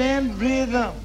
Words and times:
an 0.00 0.38
rhythm. 0.38 1.03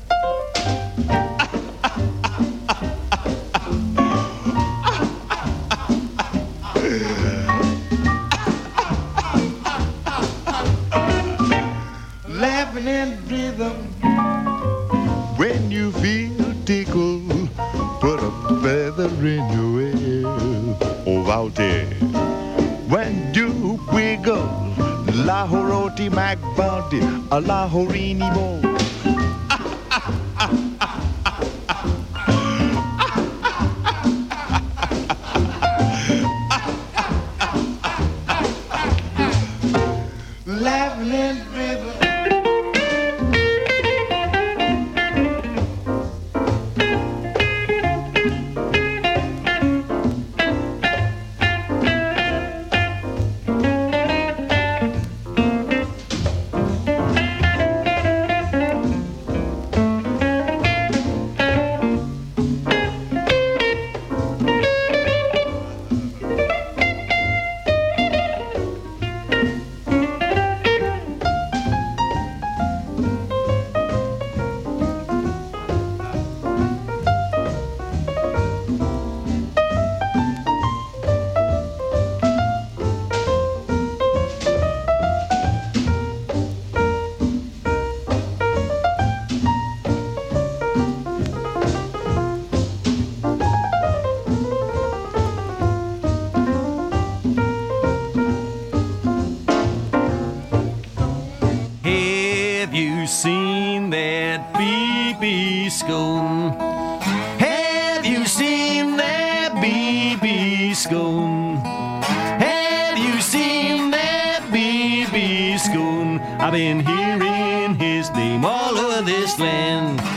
I've 116.50 116.54
been 116.54 116.80
hearing 116.80 117.76
his 117.76 118.10
name 118.10 118.44
all 118.44 118.76
over 118.76 119.04
this 119.04 119.38
land. 119.38 120.09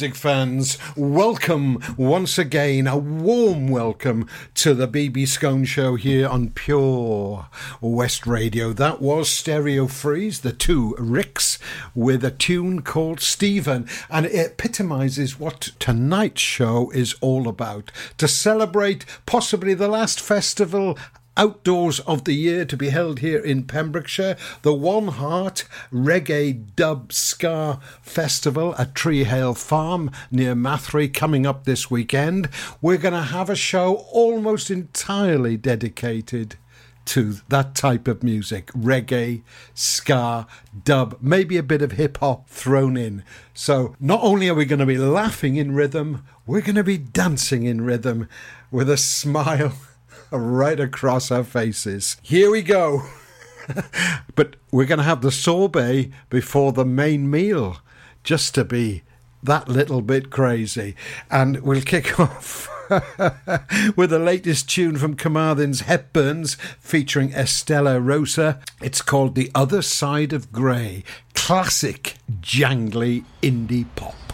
Music 0.00 0.16
fans. 0.16 0.78
Welcome 0.96 1.78
once 1.98 2.38
again, 2.38 2.86
a 2.86 2.96
warm 2.96 3.68
welcome 3.68 4.26
to 4.54 4.72
the 4.72 4.88
BB 4.88 5.24
Skone 5.24 5.66
Show 5.66 5.96
here 5.96 6.26
on 6.26 6.52
Pure 6.52 7.46
West 7.82 8.26
Radio. 8.26 8.72
That 8.72 9.02
was 9.02 9.28
Stereo 9.28 9.86
Freeze, 9.88 10.40
the 10.40 10.54
two 10.54 10.96
Ricks, 10.98 11.58
with 11.94 12.24
a 12.24 12.30
tune 12.30 12.80
called 12.80 13.20
Stephen, 13.20 13.86
and 14.08 14.24
it 14.24 14.52
epitomizes 14.52 15.38
what 15.38 15.72
tonight's 15.78 16.40
show 16.40 16.90
is 16.92 17.14
all 17.20 17.46
about. 17.46 17.92
To 18.16 18.26
celebrate 18.26 19.04
possibly 19.26 19.74
the 19.74 19.88
last 19.88 20.18
festival 20.18 20.96
outdoors 21.40 22.00
of 22.00 22.24
the 22.24 22.34
year 22.34 22.66
to 22.66 22.76
be 22.76 22.90
held 22.90 23.20
here 23.20 23.38
in 23.38 23.64
Pembrokeshire, 23.64 24.36
the 24.60 24.74
One 24.74 25.08
Heart 25.08 25.64
Reggae 25.90 26.66
Dub 26.76 27.14
Ska 27.14 27.80
Festival 28.02 28.74
at 28.76 28.92
Treehill 28.92 29.56
Farm 29.56 30.10
near 30.30 30.54
Mathry 30.54 31.12
coming 31.12 31.46
up 31.46 31.64
this 31.64 31.90
weekend. 31.90 32.50
We're 32.82 32.98
going 32.98 33.14
to 33.14 33.22
have 33.22 33.48
a 33.48 33.56
show 33.56 34.04
almost 34.12 34.70
entirely 34.70 35.56
dedicated 35.56 36.56
to 37.06 37.36
that 37.48 37.74
type 37.74 38.06
of 38.06 38.22
music 38.22 38.66
reggae, 38.72 39.42
ska, 39.72 40.46
dub, 40.84 41.16
maybe 41.22 41.56
a 41.56 41.62
bit 41.62 41.80
of 41.80 41.92
hip 41.92 42.18
hop 42.18 42.50
thrown 42.50 42.98
in. 42.98 43.24
So, 43.54 43.96
not 43.98 44.20
only 44.22 44.50
are 44.50 44.54
we 44.54 44.66
going 44.66 44.78
to 44.80 44.86
be 44.86 44.98
laughing 44.98 45.56
in 45.56 45.72
rhythm, 45.72 46.22
we're 46.46 46.60
going 46.60 46.74
to 46.74 46.84
be 46.84 46.98
dancing 46.98 47.64
in 47.64 47.80
rhythm 47.80 48.28
with 48.70 48.90
a 48.90 48.96
smile 48.98 49.72
right 50.30 50.78
across 50.78 51.30
our 51.30 51.44
faces. 51.44 52.16
Here 52.22 52.50
we 52.50 52.62
go. 52.62 53.02
but 54.34 54.56
we're 54.70 54.86
going 54.86 54.98
to 54.98 55.04
have 55.04 55.22
the 55.22 55.30
sorbet 55.30 56.10
before 56.28 56.72
the 56.72 56.84
main 56.84 57.30
meal, 57.30 57.78
just 58.24 58.54
to 58.54 58.64
be 58.64 59.02
that 59.42 59.68
little 59.68 60.02
bit 60.02 60.30
crazy. 60.30 60.94
And 61.30 61.60
we'll 61.62 61.82
kick 61.82 62.18
off 62.20 62.68
with 63.96 64.10
the 64.10 64.18
latest 64.18 64.68
tune 64.68 64.96
from 64.96 65.14
Carmarthen's 65.14 65.82
Hepburns 65.82 66.56
featuring 66.80 67.32
Estella 67.32 68.00
Rosa. 68.00 68.60
It's 68.82 69.02
called 69.02 69.34
The 69.34 69.50
Other 69.54 69.82
Side 69.82 70.32
of 70.32 70.52
Grey. 70.52 71.04
Classic 71.34 72.16
jangly 72.42 73.24
indie 73.42 73.86
pop. 73.96 74.29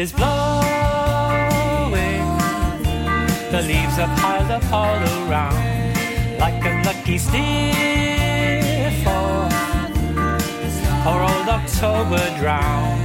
Is 0.00 0.12
blowing, 0.12 0.30
the 3.50 3.60
leaves 3.66 3.98
are 3.98 4.08
piled 4.16 4.50
up 4.50 4.64
all 4.72 4.96
around, 5.28 5.54
like 6.38 6.64
a 6.64 6.82
lucky 6.86 7.18
stiff 7.18 9.06
or 11.06 11.20
old 11.20 11.48
October 11.48 12.22
drown 12.38 13.04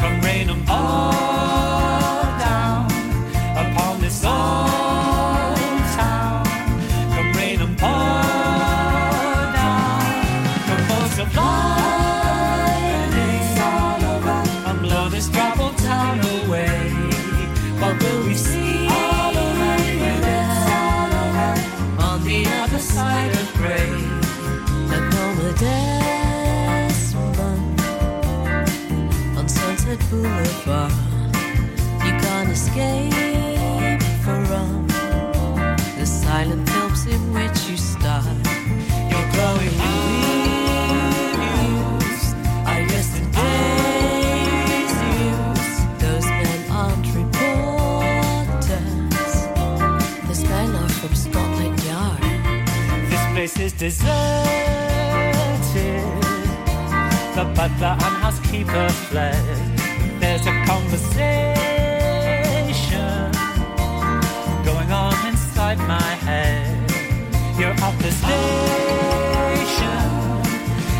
from 0.00 0.20
rain 0.20 0.50
and 0.50 0.68
all 0.68 2.22
down 2.38 2.84
upon 3.56 3.98
this 4.02 4.22
old. 4.22 4.68
Boulevard. 15.28 15.47
Deserted. 53.78 54.08
The 57.36 57.44
butler 57.54 57.94
and 58.04 58.16
housekeeper 58.24 58.88
fled 58.88 59.78
there's 60.18 60.46
a 60.46 60.64
conversation 60.66 63.30
going 64.64 64.90
on 64.90 65.14
inside 65.28 65.78
my 65.78 66.16
head. 66.26 66.90
You're 67.56 67.70
at 67.70 67.98
the 68.02 68.10
station, 68.10 68.32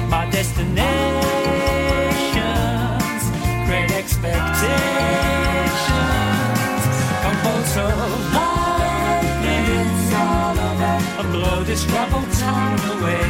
my 0.08 0.30
destination's 0.30 3.24
great 3.66 3.90
expectations. 3.90 6.82
Come 7.22 7.38
also 7.52 7.84
lightning, 8.34 9.88
and 11.18 11.28
blow 11.32 11.58
this 11.64 11.84
troubled 12.48 12.78
town 12.78 12.78
away. 12.98 13.28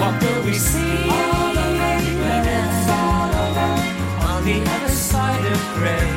What 0.00 0.14
will 0.22 0.42
we 0.44 0.54
see? 0.54 1.08
All 4.26 4.40
the 4.42 4.60
other 4.74 4.88
side 4.88 5.44
of 5.52 5.60
gray. 5.74 6.10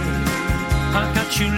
I'll 0.94 1.14
catch 1.14 1.40
you 1.40 1.50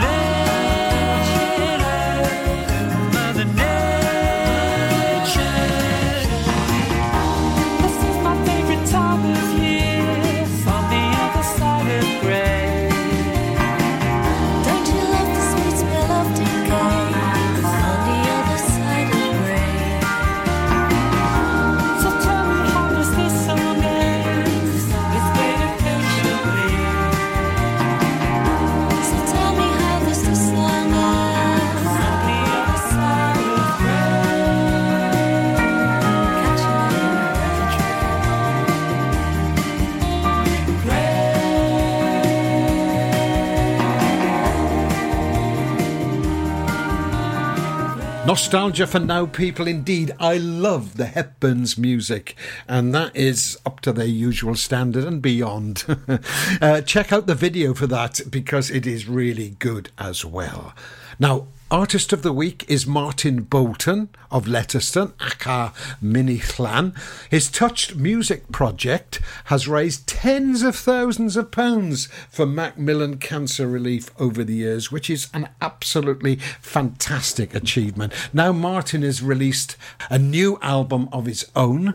Nostalgia 48.39 48.87
for 48.87 48.99
now, 48.99 49.25
people. 49.25 49.67
Indeed, 49.67 50.13
I 50.17 50.37
love 50.37 50.95
the 50.95 51.03
Hepburns 51.03 51.77
music, 51.77 52.37
and 52.69 52.95
that 52.95 53.13
is 53.13 53.59
up 53.65 53.81
to 53.81 53.91
their 53.91 54.05
usual 54.05 54.55
standard 54.55 55.03
and 55.03 55.21
beyond. 55.21 55.83
uh, 56.61 56.79
check 56.81 57.11
out 57.11 57.27
the 57.27 57.35
video 57.35 57.73
for 57.73 57.85
that 57.87 58.21
because 58.29 58.71
it 58.71 58.87
is 58.87 59.09
really 59.09 59.49
good 59.59 59.91
as 59.97 60.23
well. 60.23 60.73
Now, 61.19 61.47
Artist 61.71 62.11
of 62.11 62.23
the 62.23 62.33
week 62.33 62.65
is 62.67 62.87
Martin 62.87 63.43
Bolton 63.43 64.09
of 64.31 64.47
Letterston, 64.47 65.13
aka 65.21 65.71
Minillan. 66.03 66.97
His 67.29 67.47
Touched 67.47 67.95
Music 67.95 68.51
project 68.51 69.21
has 69.45 69.67
raised 69.67 70.07
tens 70.07 70.63
of 70.63 70.75
thousands 70.75 71.37
of 71.37 71.51
pounds 71.51 72.07
for 72.31 72.47
Macmillan 72.47 73.17
cancer 73.17 73.67
relief 73.67 74.09
over 74.19 74.43
the 74.43 74.55
years, 74.55 74.91
which 74.91 75.11
is 75.11 75.29
an 75.31 75.47
absolutely 75.61 76.37
fantastic 76.59 77.53
achievement. 77.53 78.13
Now, 78.33 78.51
Martin 78.51 79.03
has 79.03 79.21
released 79.21 79.77
a 80.09 80.17
new 80.17 80.57
album 80.63 81.07
of 81.11 81.27
his 81.27 81.51
own 81.55 81.93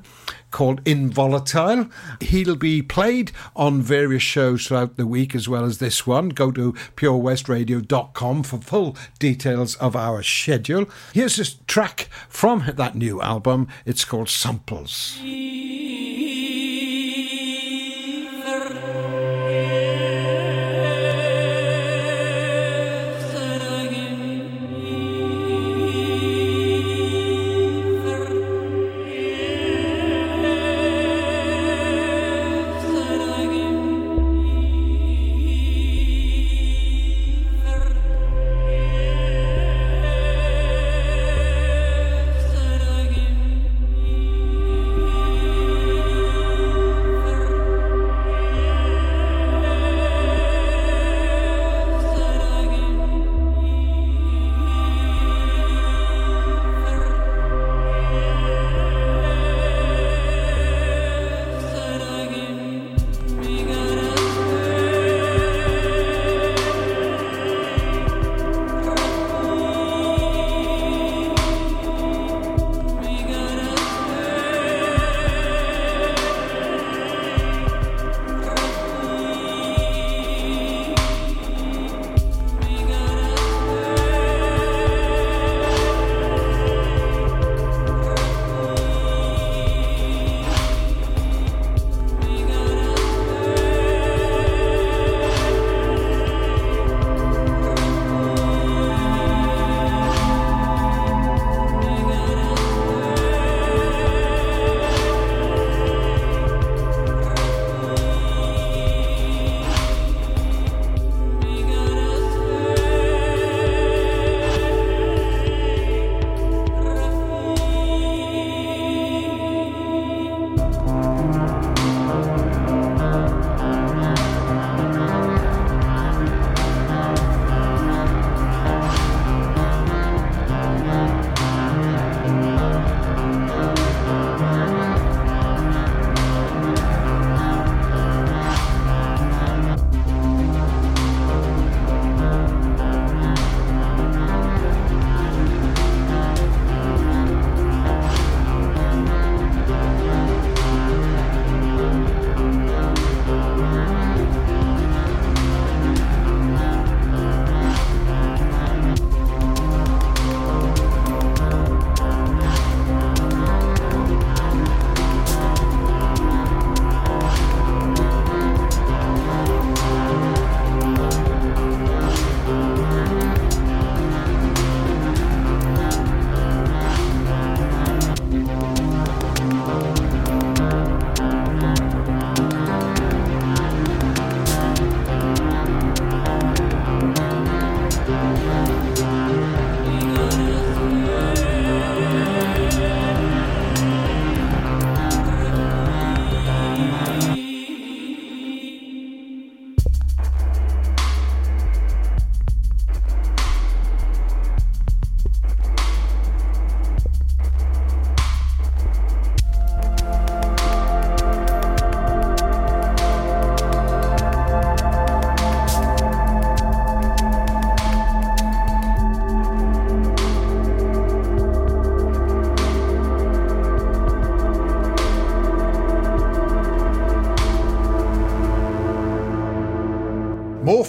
called 0.55 0.81
Involatile. 0.85 1.89
He'll 2.21 2.55
be 2.55 2.81
played 2.81 3.33
on 3.57 3.83
various 3.83 4.23
shows 4.23 4.69
throughout 4.69 4.97
the 4.97 5.05
week 5.07 5.35
as 5.35 5.49
well 5.49 5.65
as 5.65 5.79
this 5.79 6.07
one. 6.07 6.29
Go 6.29 6.53
to 6.53 6.73
purewestradio.com 6.95 8.45
for 8.45 8.59
full 8.59 8.97
details 9.19 9.75
of 9.77 9.97
our 9.97 10.23
schedule. 10.23 10.89
Here's 11.13 11.41
a 11.41 11.67
track 11.67 12.09
from 12.29 12.73
that 12.77 12.95
new 12.95 13.21
album. 13.21 13.67
It's 13.85 14.05
called 14.05 14.29
Samples. 14.29 15.19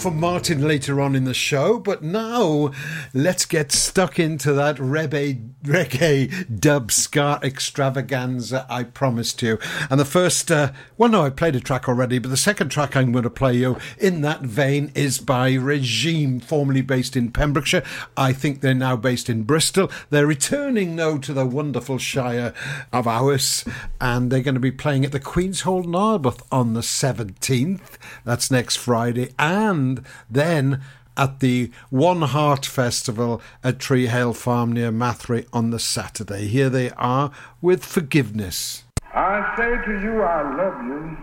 From 0.06 0.15
Martin 0.26 0.68
later 0.68 1.00
on 1.00 1.16
in 1.16 1.26
the 1.26 1.36
show, 1.36 1.78
but 1.78 2.02
now 2.02 2.72
let's 3.14 3.46
get 3.46 3.72
stuck 3.72 4.18
into 4.18 4.54
that 4.54 4.76
reggae, 4.78 5.52
reggae 5.62 6.60
dub 6.60 6.92
ska 6.92 7.40
extravaganza 7.44 8.66
I 8.68 8.86
promised 8.86 9.44
you. 9.44 9.60
And 9.88 10.00
the 10.00 10.04
first, 10.04 10.50
uh, 10.50 10.72
well, 10.98 11.12
no, 11.12 11.24
I 11.24 11.30
played 11.30 11.56
a 11.56 11.60
track 11.60 11.88
already, 11.88 12.18
but 12.18 12.30
the 12.30 12.38
second 12.38 12.70
track 12.70 12.96
I'm 12.96 13.12
going 13.12 13.24
to 13.24 13.30
play 13.30 13.54
you 13.54 13.78
in 14.00 14.22
that 14.22 14.42
vein 14.42 14.92
is 14.96 15.20
by 15.20 15.54
Regime, 15.54 16.40
formerly 16.40 16.82
based 16.82 17.16
in 17.16 17.32
Pembrokeshire. 17.32 17.84
I 18.18 18.34
think 18.34 18.62
they're 18.62 18.74
now 18.74 18.96
based 18.96 19.30
in 19.30 19.44
Bristol. 19.44 19.92
They're 20.10 20.26
returning 20.26 20.96
now 20.96 21.18
to 21.18 21.34
the 21.34 21.46
wonderful 21.46 22.00
Shire 22.00 22.52
of 22.92 23.08
ours, 23.08 23.64
and 24.02 24.32
they're 24.32 24.42
going 24.42 24.56
to 24.56 24.60
be 24.60 24.72
playing 24.72 25.06
at 25.06 25.12
the 25.12 25.20
Queen's 25.20 25.62
Hall 25.62 25.84
Narberth 25.84 26.42
on 26.52 26.74
the 26.74 26.82
17th. 26.82 28.00
That's 28.24 28.50
next 28.50 28.78
Friday. 28.78 29.32
And 29.38 30.04
then 30.30 30.82
at 31.18 31.40
the 31.40 31.72
One 31.90 32.22
Heart 32.22 32.66
Festival 32.66 33.42
at 33.64 33.80
Tree 33.80 34.08
Hill 34.08 34.34
Farm 34.34 34.72
near 34.74 34.92
Mathry 34.92 35.48
on 35.54 35.70
the 35.70 35.80
Saturday. 35.80 36.48
Here 36.48 36.70
they 36.70 36.92
are 36.92 37.32
with 37.62 37.86
Forgiveness. 37.86 38.84
I 39.14 39.56
say 39.56 39.86
to 39.86 40.02
you, 40.02 40.22
I 40.22 40.56
love 40.58 40.84
you. 40.86 41.18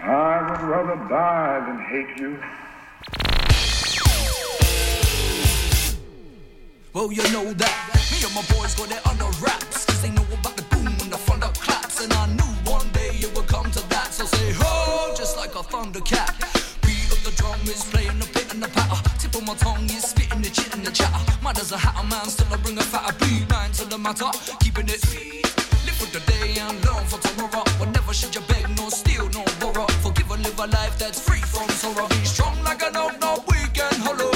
I 0.00 0.50
would 0.50 0.62
rather 0.62 0.96
die 1.08 1.60
than 1.66 1.80
hate 1.80 2.18
you. 2.18 2.42
Well, 6.94 7.12
you 7.12 7.22
know 7.32 7.52
that 7.54 8.08
me 8.10 8.24
and 8.24 8.34
my 8.34 8.42
boys 8.54 8.74
got 8.74 8.90
it 8.90 9.06
under 9.06 9.24
wraps. 9.40 9.86
Cause 9.86 10.02
they 10.02 10.10
know 10.10 10.26
about 10.40 10.56
the 10.56 10.62
boom 10.74 10.88
and 10.88 11.12
the 11.12 11.18
thunder 11.18 11.48
claps. 11.54 12.02
And 12.02 12.12
I 12.12 12.26
knew 12.34 12.70
one 12.70 12.88
day 12.90 13.10
it 13.14 13.34
would 13.36 13.46
come 13.46 13.70
to 13.70 13.88
that. 13.90 14.12
So 14.12 14.24
say 14.24 14.52
ho, 14.56 15.14
just 15.16 15.36
like 15.36 15.54
a 15.54 15.62
thundercat. 15.62 16.61
Drum 17.42 17.58
is 17.66 17.82
playing 17.90 18.20
the 18.20 18.26
pit 18.26 18.54
and 18.54 18.62
the 18.62 18.68
patter. 18.68 19.02
Tip 19.18 19.34
of 19.34 19.44
my 19.44 19.54
tongue 19.56 19.90
is 19.90 20.04
spitting 20.14 20.42
the 20.42 20.50
chit 20.50 20.72
and 20.76 20.86
the 20.86 20.92
chatter. 20.92 21.18
Mad 21.42 21.58
as 21.58 21.72
a 21.72 21.76
hatter 21.76 22.06
man, 22.06 22.26
still 22.30 22.46
I 22.54 22.56
bring 22.62 22.78
a 22.78 22.82
fatter 22.82 23.12
beat. 23.18 23.50
Man 23.50 23.72
to 23.72 23.84
the 23.84 23.98
matter, 23.98 24.30
keeping 24.60 24.86
it 24.86 25.02
sweet. 25.02 25.42
Live 25.82 25.98
for 25.98 26.06
the 26.14 26.22
day 26.30 26.54
and 26.62 26.78
learn 26.86 27.04
for 27.10 27.18
tomorrow. 27.18 27.64
Whenever 27.82 28.14
should 28.14 28.32
you 28.32 28.42
beg, 28.46 28.70
no 28.78 28.88
steal, 28.90 29.26
no 29.30 29.42
borrow. 29.58 29.90
Forgive 30.06 30.30
and 30.30 30.44
live 30.44 30.56
a 30.60 30.68
life 30.68 30.96
that's 31.00 31.18
free 31.18 31.42
from 31.42 31.68
sorrow. 31.82 32.06
Be 32.14 32.22
strong 32.22 32.54
like 32.62 32.80
an 32.86 32.94
oak, 32.96 33.18
no 33.18 33.42
weekend 33.50 33.98
hollow. 34.06 34.30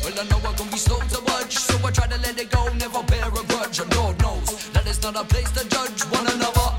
Well, 0.00 0.16
I 0.16 0.24
know 0.32 0.40
I 0.48 0.52
can 0.56 0.68
be 0.72 0.80
slow 0.80 0.96
to 1.12 1.20
budge, 1.28 1.52
so 1.60 1.76
I 1.86 1.90
try 1.90 2.06
to 2.06 2.18
let 2.24 2.40
it 2.40 2.48
go, 2.48 2.72
never 2.80 3.02
bear 3.04 3.28
a 3.28 3.44
grudge. 3.52 3.80
And 3.84 3.94
Lord 4.00 4.16
knows 4.24 4.48
that 4.72 4.88
it's 4.88 5.02
not 5.02 5.14
a 5.14 5.24
place 5.28 5.52
to 5.60 5.68
judge 5.68 6.00
one 6.08 6.24
another. 6.24 6.72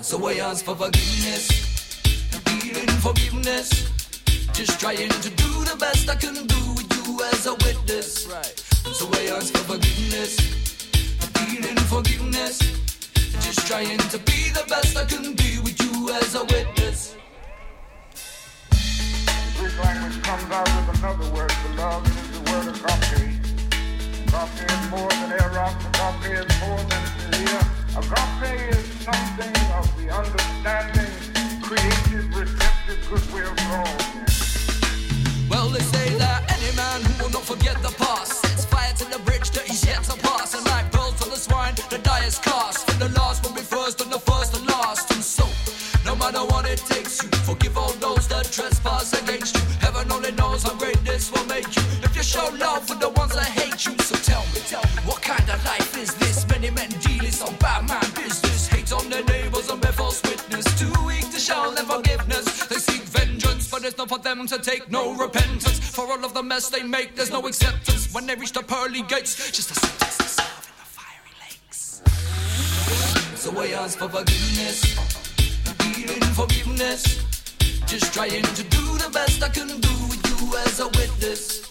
So 0.00 0.14
I 0.28 0.34
ask 0.46 0.64
for 0.64 0.76
forgiveness, 0.76 1.50
feeling 2.46 2.94
forgiveness. 3.02 3.95
Just 4.56 4.80
trying 4.80 5.10
to 5.10 5.28
do 5.28 5.64
the 5.68 5.76
best 5.78 6.08
I 6.08 6.14
can 6.14 6.32
do 6.32 6.60
with 6.72 6.88
you 6.96 7.22
as 7.30 7.44
a 7.44 7.52
witness. 7.52 8.26
Right. 8.26 8.58
So 8.96 9.06
I 9.12 9.36
ask 9.36 9.52
for 9.52 9.74
forgiveness, 9.74 10.40
feeling 11.36 11.76
forgiveness. 11.92 12.56
Just 13.44 13.66
trying 13.66 13.98
to 13.98 14.16
be 14.16 14.48
the 14.56 14.64
best 14.66 14.96
I 14.96 15.04
can 15.04 15.34
be 15.34 15.58
with 15.60 15.78
you 15.78 16.08
as 16.08 16.34
a 16.34 16.44
witness. 16.44 17.16
Greek 19.58 19.76
language 19.84 20.22
comes 20.22 20.50
out 20.50 20.64
with 20.72 21.00
another 21.00 21.28
word 21.36 21.52
for 21.52 21.74
love. 21.76 22.06
It 22.06 22.16
is 22.16 22.30
the 22.32 22.50
word 22.50 22.66
of 22.72 22.80
agape. 22.80 23.36
Agape 24.24 24.72
is 24.72 24.90
more 24.90 25.10
than 25.20 25.32
eros. 25.36 25.76
Agape 25.84 26.32
is 26.32 26.52
more 26.64 26.80
than 26.88 27.04
philia. 27.12 27.60
Agape 28.00 28.72
is 28.72 28.84
something 29.04 29.52
of 29.76 29.84
the 30.00 30.08
understanding, 30.08 31.12
creative, 31.60 32.34
receptive 32.34 33.00
goodwill 33.10 33.54
for 33.54 33.76
all 33.76 33.84
men. 33.84 34.45
Well, 35.48 35.68
they 35.68 35.80
say 35.80 36.18
that 36.18 36.50
any 36.50 36.74
man 36.76 37.02
who 37.02 37.24
will 37.24 37.30
not 37.30 37.44
forget 37.44 37.80
the 37.82 37.94
past 37.96 38.42
sets 38.42 38.64
fire 38.64 38.92
to 38.94 39.04
the 39.04 39.18
bridge 39.20 39.50
that 39.50 39.64
he's 39.64 39.86
yet 39.86 40.02
to 40.04 40.18
pass. 40.18 40.54
And 40.54 40.64
like 40.66 40.90
pearls 40.90 41.14
to 41.22 41.30
the 41.30 41.36
swine, 41.36 41.74
the 41.88 41.98
die 41.98 42.24
is 42.24 42.38
cast. 42.38 42.90
For 42.90 42.98
the 42.98 43.10
last 43.10 43.44
will 43.44 43.54
be 43.54 43.60
first, 43.60 44.00
and 44.00 44.10
the 44.12 44.18
first 44.18 44.56
and 44.56 44.66
last. 44.66 45.12
And 45.12 45.22
so, 45.22 45.46
no 46.04 46.16
matter 46.16 46.40
what 46.40 46.66
it 46.66 46.78
takes, 46.78 47.22
you 47.22 47.28
forgive 47.46 47.78
all 47.78 47.92
those 47.92 48.26
that 48.28 48.50
trespass 48.50 49.12
against 49.22 49.56
you. 49.56 49.62
Heaven 49.80 50.10
only 50.10 50.32
knows 50.32 50.64
how 50.64 50.74
great 50.74 50.98
this 51.04 51.30
will 51.30 51.46
make 51.46 51.70
you. 51.76 51.82
If 52.02 52.16
you 52.16 52.22
show 52.22 52.48
love 52.58 52.86
for 52.88 52.96
the 52.96 53.10
ones 53.10 53.25
not 64.06 64.18
for 64.18 64.22
them 64.22 64.46
to 64.46 64.58
take 64.58 64.90
no 64.90 65.14
repentance. 65.14 65.78
For 65.78 66.06
all 66.06 66.24
of 66.24 66.34
the 66.34 66.42
mess 66.42 66.68
they 66.68 66.82
make, 66.82 67.16
there's 67.16 67.30
no 67.30 67.46
acceptance. 67.46 68.12
When 68.12 68.26
they 68.26 68.34
reach 68.34 68.52
the 68.52 68.62
pearly 68.62 69.02
gates, 69.02 69.50
just 69.50 69.70
a 69.70 69.74
sentence 69.74 70.16
to 70.18 70.28
serve 70.28 70.66
in 70.70 70.76
the 70.82 70.88
fiery 70.98 71.34
lakes. 71.42 72.02
So 73.34 73.50
I 73.58 73.68
ask 73.82 73.98
for 73.98 74.08
forgiveness, 74.08 74.94
feeling 75.80 76.22
forgiveness. 76.34 77.02
Just 77.86 78.12
trying 78.12 78.42
to 78.42 78.62
do 78.64 78.84
the 78.98 79.10
best 79.12 79.42
I 79.42 79.48
can 79.48 79.68
do 79.68 79.94
with 80.10 80.22
you 80.28 80.56
as 80.58 80.80
a 80.80 80.88
witness. 80.88 81.62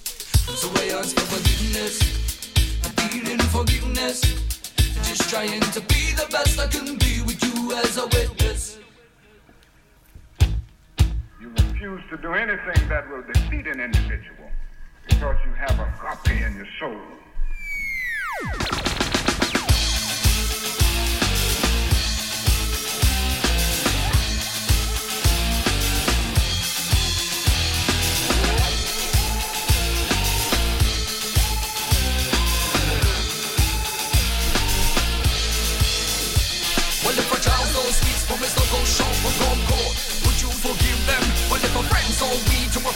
So 0.59 0.67
I 0.75 0.99
ask 0.99 1.15
for 1.15 1.27
forgiveness, 1.35 1.95
feeling 3.11 3.39
forgiveness. 3.57 4.21
Just 5.07 5.29
trying 5.29 5.61
to 5.75 5.81
be 5.81 6.13
the 6.19 6.27
best 6.31 6.59
I 6.59 6.67
can 6.67 6.97
be 6.97 7.21
with 7.27 7.41
you 7.43 7.73
as 7.73 7.97
a 7.97 8.05
witness. 8.07 8.54
You 11.45 11.51
refuse 11.51 12.01
to 12.09 12.17
do 12.17 12.33
anything 12.33 12.89
that 12.89 13.07
will 13.07 13.21
defeat 13.21 13.67
an 13.67 13.79
individual 13.79 14.49
because 15.07 15.35
you 15.45 15.53
have 15.53 15.79
agape 15.79 16.41
in 16.41 16.55
your 16.55 16.65
soul. 16.79 16.99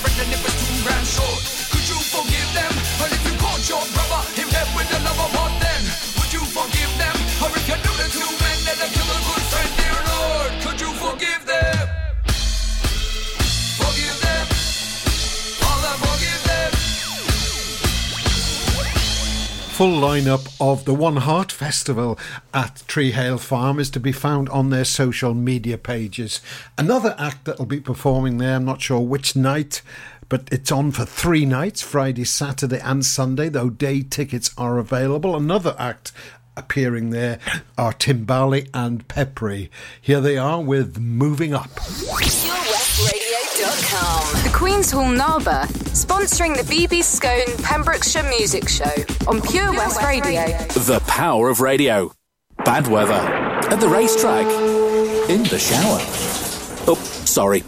And 0.05 0.31
it 0.31 0.41
was 0.43 0.53
two 0.67 0.83
grand 0.83 1.05
short, 1.05 1.58
Full 19.79 20.01
lineup 20.01 20.57
of 20.59 20.83
the 20.83 20.93
One 20.93 21.15
Heart 21.15 21.53
Festival 21.53 22.19
at 22.53 22.83
Treehill 22.89 23.39
Farm 23.39 23.79
is 23.79 23.89
to 23.91 23.99
be 24.01 24.11
found 24.11 24.49
on 24.49 24.71
their 24.71 24.83
social 24.83 25.33
media 25.33 25.77
pages. 25.77 26.41
Another 26.77 27.15
act 27.17 27.45
that'll 27.45 27.65
be 27.65 27.79
performing 27.79 28.39
there, 28.39 28.57
I'm 28.57 28.65
not 28.65 28.81
sure 28.81 28.99
which 28.99 29.37
night, 29.37 29.81
but 30.27 30.49
it's 30.51 30.69
on 30.69 30.91
for 30.91 31.05
three 31.05 31.45
nights 31.45 31.81
Friday, 31.81 32.25
Saturday, 32.25 32.81
and 32.81 33.05
Sunday, 33.05 33.47
though 33.47 33.69
day 33.69 34.01
tickets 34.01 34.51
are 34.57 34.79
available. 34.79 35.33
Another 35.33 35.77
act 35.79 36.11
appearing 36.57 37.11
there 37.11 37.39
are 37.77 37.93
Timbali 37.93 38.67
and 38.73 39.07
Peppery. 39.07 39.71
Here 40.01 40.19
they 40.19 40.37
are 40.37 40.61
with 40.61 40.99
Moving 40.99 41.53
Up. 41.53 41.69
The 43.59 44.51
Queen's 44.53 44.89
Hall 44.89 45.03
Narberth, 45.11 45.67
sponsoring 45.91 46.55
the 46.55 46.63
BB 46.63 46.99
Skone 46.99 47.61
Pembrokeshire 47.61 48.23
Music 48.29 48.69
Show 48.69 48.89
on 49.27 49.41
Pure 49.41 49.73
West 49.73 50.01
Radio. 50.01 50.45
The 50.69 51.03
power 51.07 51.49
of 51.49 51.59
radio. 51.59 52.13
Bad 52.63 52.87
weather. 52.87 53.11
At 53.11 53.81
the 53.81 53.89
racetrack. 53.89 54.45
In 55.29 55.43
the 55.43 55.59
shower. 55.59 55.99
Oh, 56.87 56.95
sorry. 57.25 57.65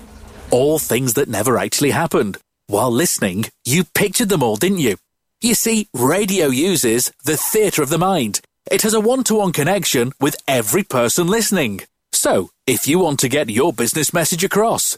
All 0.50 0.80
things 0.80 1.16
that 1.16 1.28
never 1.28 1.58
actually 1.58 1.92
happened. 1.92 2.38
While 2.68 2.92
listening, 2.92 3.48
you 3.66 3.84
pictured 3.84 4.30
them 4.30 4.44
all, 4.44 4.56
didn't 4.56 4.80
you? 4.80 4.96
You 5.42 5.56
see, 5.56 5.90
radio 5.94 6.48
uses 6.48 7.12
the 7.26 7.36
theatre 7.36 7.84
of 7.84 7.90
the 7.90 7.98
mind. 7.98 8.40
It 8.72 8.84
has 8.84 8.94
a 8.94 9.02
one 9.02 9.26
to 9.26 9.36
one 9.36 9.52
connection 9.52 10.14
with 10.22 10.38
every 10.48 10.84
person 10.84 11.28
listening. 11.28 11.82
So, 12.14 12.50
if 12.66 12.88
you 12.88 13.00
want 13.00 13.20
to 13.20 13.28
get 13.28 13.50
your 13.50 13.74
business 13.74 14.14
message 14.14 14.46
across, 14.46 14.98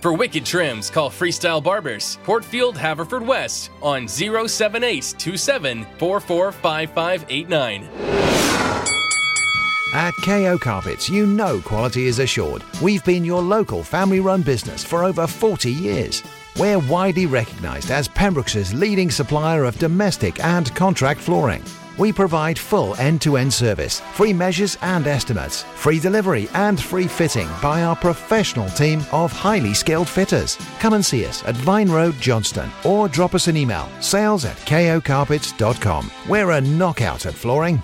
For 0.00 0.12
wicked 0.12 0.46
trims, 0.46 0.90
call 0.90 1.10
Freestyle 1.10 1.60
Barbers, 1.60 2.18
Portfield, 2.22 2.78
Haverford 2.78 3.26
West, 3.26 3.70
on 3.82 4.06
07827 4.06 5.84
At 9.94 10.14
KO 10.22 10.56
Carpets, 10.58 11.08
you 11.08 11.26
know 11.26 11.60
quality 11.60 12.06
is 12.06 12.20
assured. 12.20 12.62
We've 12.80 13.04
been 13.04 13.24
your 13.24 13.42
local 13.42 13.82
family 13.82 14.20
run 14.20 14.42
business 14.42 14.84
for 14.84 15.02
over 15.02 15.26
40 15.26 15.72
years. 15.72 16.22
We're 16.56 16.78
widely 16.78 17.26
recognised 17.26 17.90
as 17.90 18.06
Pembroke's 18.06 18.72
leading 18.72 19.10
supplier 19.10 19.64
of 19.64 19.78
domestic 19.80 20.44
and 20.44 20.72
contract 20.76 21.18
flooring. 21.20 21.64
We 21.98 22.12
provide 22.12 22.58
full 22.58 22.94
end 22.96 23.20
to 23.22 23.36
end 23.36 23.52
service, 23.52 24.00
free 24.14 24.32
measures 24.32 24.78
and 24.82 25.06
estimates, 25.06 25.64
free 25.74 25.98
delivery 25.98 26.48
and 26.54 26.80
free 26.80 27.08
fitting 27.08 27.48
by 27.60 27.82
our 27.82 27.96
professional 27.96 28.68
team 28.70 29.02
of 29.12 29.32
highly 29.32 29.74
skilled 29.74 30.08
fitters. 30.08 30.56
Come 30.78 30.94
and 30.94 31.04
see 31.04 31.26
us 31.26 31.44
at 31.44 31.56
Vine 31.56 31.90
Road, 31.90 32.14
Johnston, 32.20 32.70
or 32.84 33.08
drop 33.08 33.34
us 33.34 33.48
an 33.48 33.56
email 33.56 33.88
sales 34.00 34.44
at 34.44 34.56
kocarpets.com. 34.58 36.10
We're 36.28 36.52
a 36.52 36.60
knockout 36.60 37.26
at 37.26 37.34
flooring. 37.34 37.82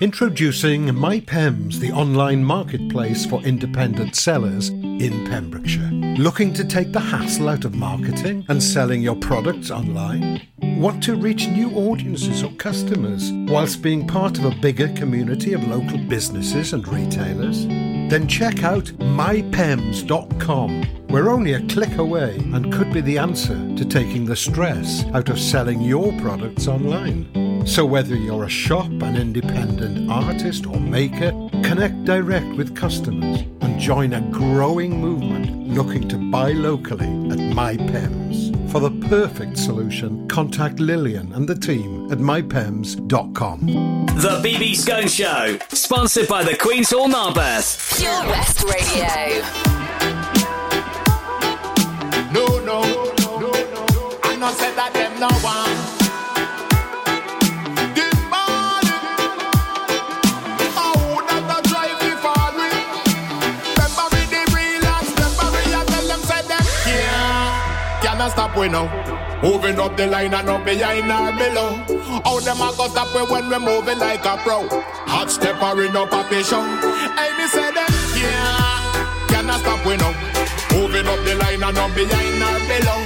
Introducing 0.00 0.86
MyPems, 0.86 1.74
the 1.74 1.92
online 1.92 2.42
marketplace 2.42 3.26
for 3.26 3.42
independent 3.42 4.16
sellers 4.16 4.68
in 4.68 5.26
Pembrokeshire. 5.26 5.90
Looking 6.16 6.54
to 6.54 6.64
take 6.64 6.92
the 6.92 7.00
hassle 7.00 7.48
out 7.48 7.64
of 7.64 7.74
marketing 7.74 8.46
and 8.48 8.62
selling 8.62 9.02
your 9.02 9.16
products 9.16 9.70
online? 9.70 10.40
Want 10.80 11.02
to 11.02 11.14
reach 11.14 11.46
new 11.46 11.70
audiences 11.72 12.42
or 12.42 12.50
customers 12.52 13.30
whilst 13.52 13.82
being 13.82 14.06
part 14.06 14.38
of 14.38 14.46
a 14.46 14.54
bigger 14.62 14.88
community 14.94 15.52
of 15.52 15.68
local 15.68 15.98
businesses 15.98 16.72
and 16.72 16.88
retailers? 16.88 17.66
Then 17.66 18.26
check 18.26 18.64
out 18.64 18.84
mypems.com. 18.84 20.86
We're 21.10 21.28
only 21.28 21.52
a 21.52 21.66
click 21.66 21.98
away 21.98 22.36
and 22.54 22.72
could 22.72 22.94
be 22.94 23.02
the 23.02 23.18
answer 23.18 23.58
to 23.76 23.84
taking 23.84 24.24
the 24.24 24.34
stress 24.34 25.04
out 25.12 25.28
of 25.28 25.38
selling 25.38 25.82
your 25.82 26.18
products 26.18 26.66
online. 26.66 27.66
So, 27.66 27.84
whether 27.84 28.16
you're 28.16 28.44
a 28.44 28.48
shop, 28.48 28.86
an 28.86 29.18
independent 29.18 30.10
artist, 30.10 30.64
or 30.64 30.80
maker, 30.80 31.32
connect 31.62 32.06
direct 32.06 32.56
with 32.56 32.74
customers 32.74 33.40
and 33.60 33.78
join 33.78 34.14
a 34.14 34.22
growing 34.30 34.98
movement 34.98 35.68
looking 35.68 36.08
to 36.08 36.16
buy 36.16 36.52
locally 36.52 37.04
at 37.04 37.38
MyPems. 37.52 38.49
For 38.70 38.78
the 38.78 38.92
perfect 39.08 39.58
solution, 39.58 40.28
contact 40.28 40.78
Lillian 40.78 41.32
and 41.32 41.48
the 41.48 41.56
team 41.56 42.06
at 42.12 42.18
mypems.com. 42.18 43.66
The 43.66 44.40
BB 44.44 44.76
Skone 44.76 45.08
Show, 45.08 45.58
sponsored 45.70 46.28
by 46.28 46.44
the 46.44 46.56
Queen's 46.56 46.90
Hall 46.90 47.08
Narberth. 47.08 47.98
Pure 47.98 48.12
West 48.28 48.62
Radio. 48.62 49.42
No, 52.32 52.46
no, 52.64 52.80
no, 53.18 53.40
no, 53.40 53.50
no. 53.50 54.18
I 54.22 54.36
not 54.38 54.54
said 54.54 54.76
that 54.76 54.92
them 54.94 55.18
no 55.18 55.28
one. 55.42 55.79
Stop 68.50 68.60
we 68.60 68.68
now. 68.68 68.86
Moving 69.42 69.78
up 69.78 69.96
the 69.96 70.06
line 70.06 70.34
and 70.34 70.48
up 70.48 70.64
behind 70.64 71.10
or 71.10 71.32
below. 71.32 71.70
How 72.24 72.40
them 72.40 72.60
a 72.60 72.74
go 72.76 72.88
stop 72.88 73.14
we 73.14 73.22
when 73.22 73.48
we 73.48 73.58
moving 73.58 73.98
like 73.98 74.24
a 74.24 74.36
pro? 74.38 74.68
Hot 75.06 75.30
stepper 75.30 75.82
in 75.82 75.96
up 75.96 76.12
a 76.12 76.44
show. 76.44 76.62
Hey, 77.16 77.30
me 77.38 77.46
say 77.46 77.70
them 77.72 77.88
yeah. 78.16 79.26
Cannot 79.28 79.60
stop 79.60 79.84
we 79.86 79.96
now. 79.96 80.12
Moving 80.72 81.06
up 81.06 81.20
the 81.24 81.34
line 81.36 81.62
and 81.62 81.78
up 81.78 81.94
behind 81.94 82.42
or 82.42 82.58
below. 82.68 83.00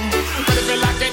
But 0.45 0.57
if 0.57 0.81
like 0.81 1.04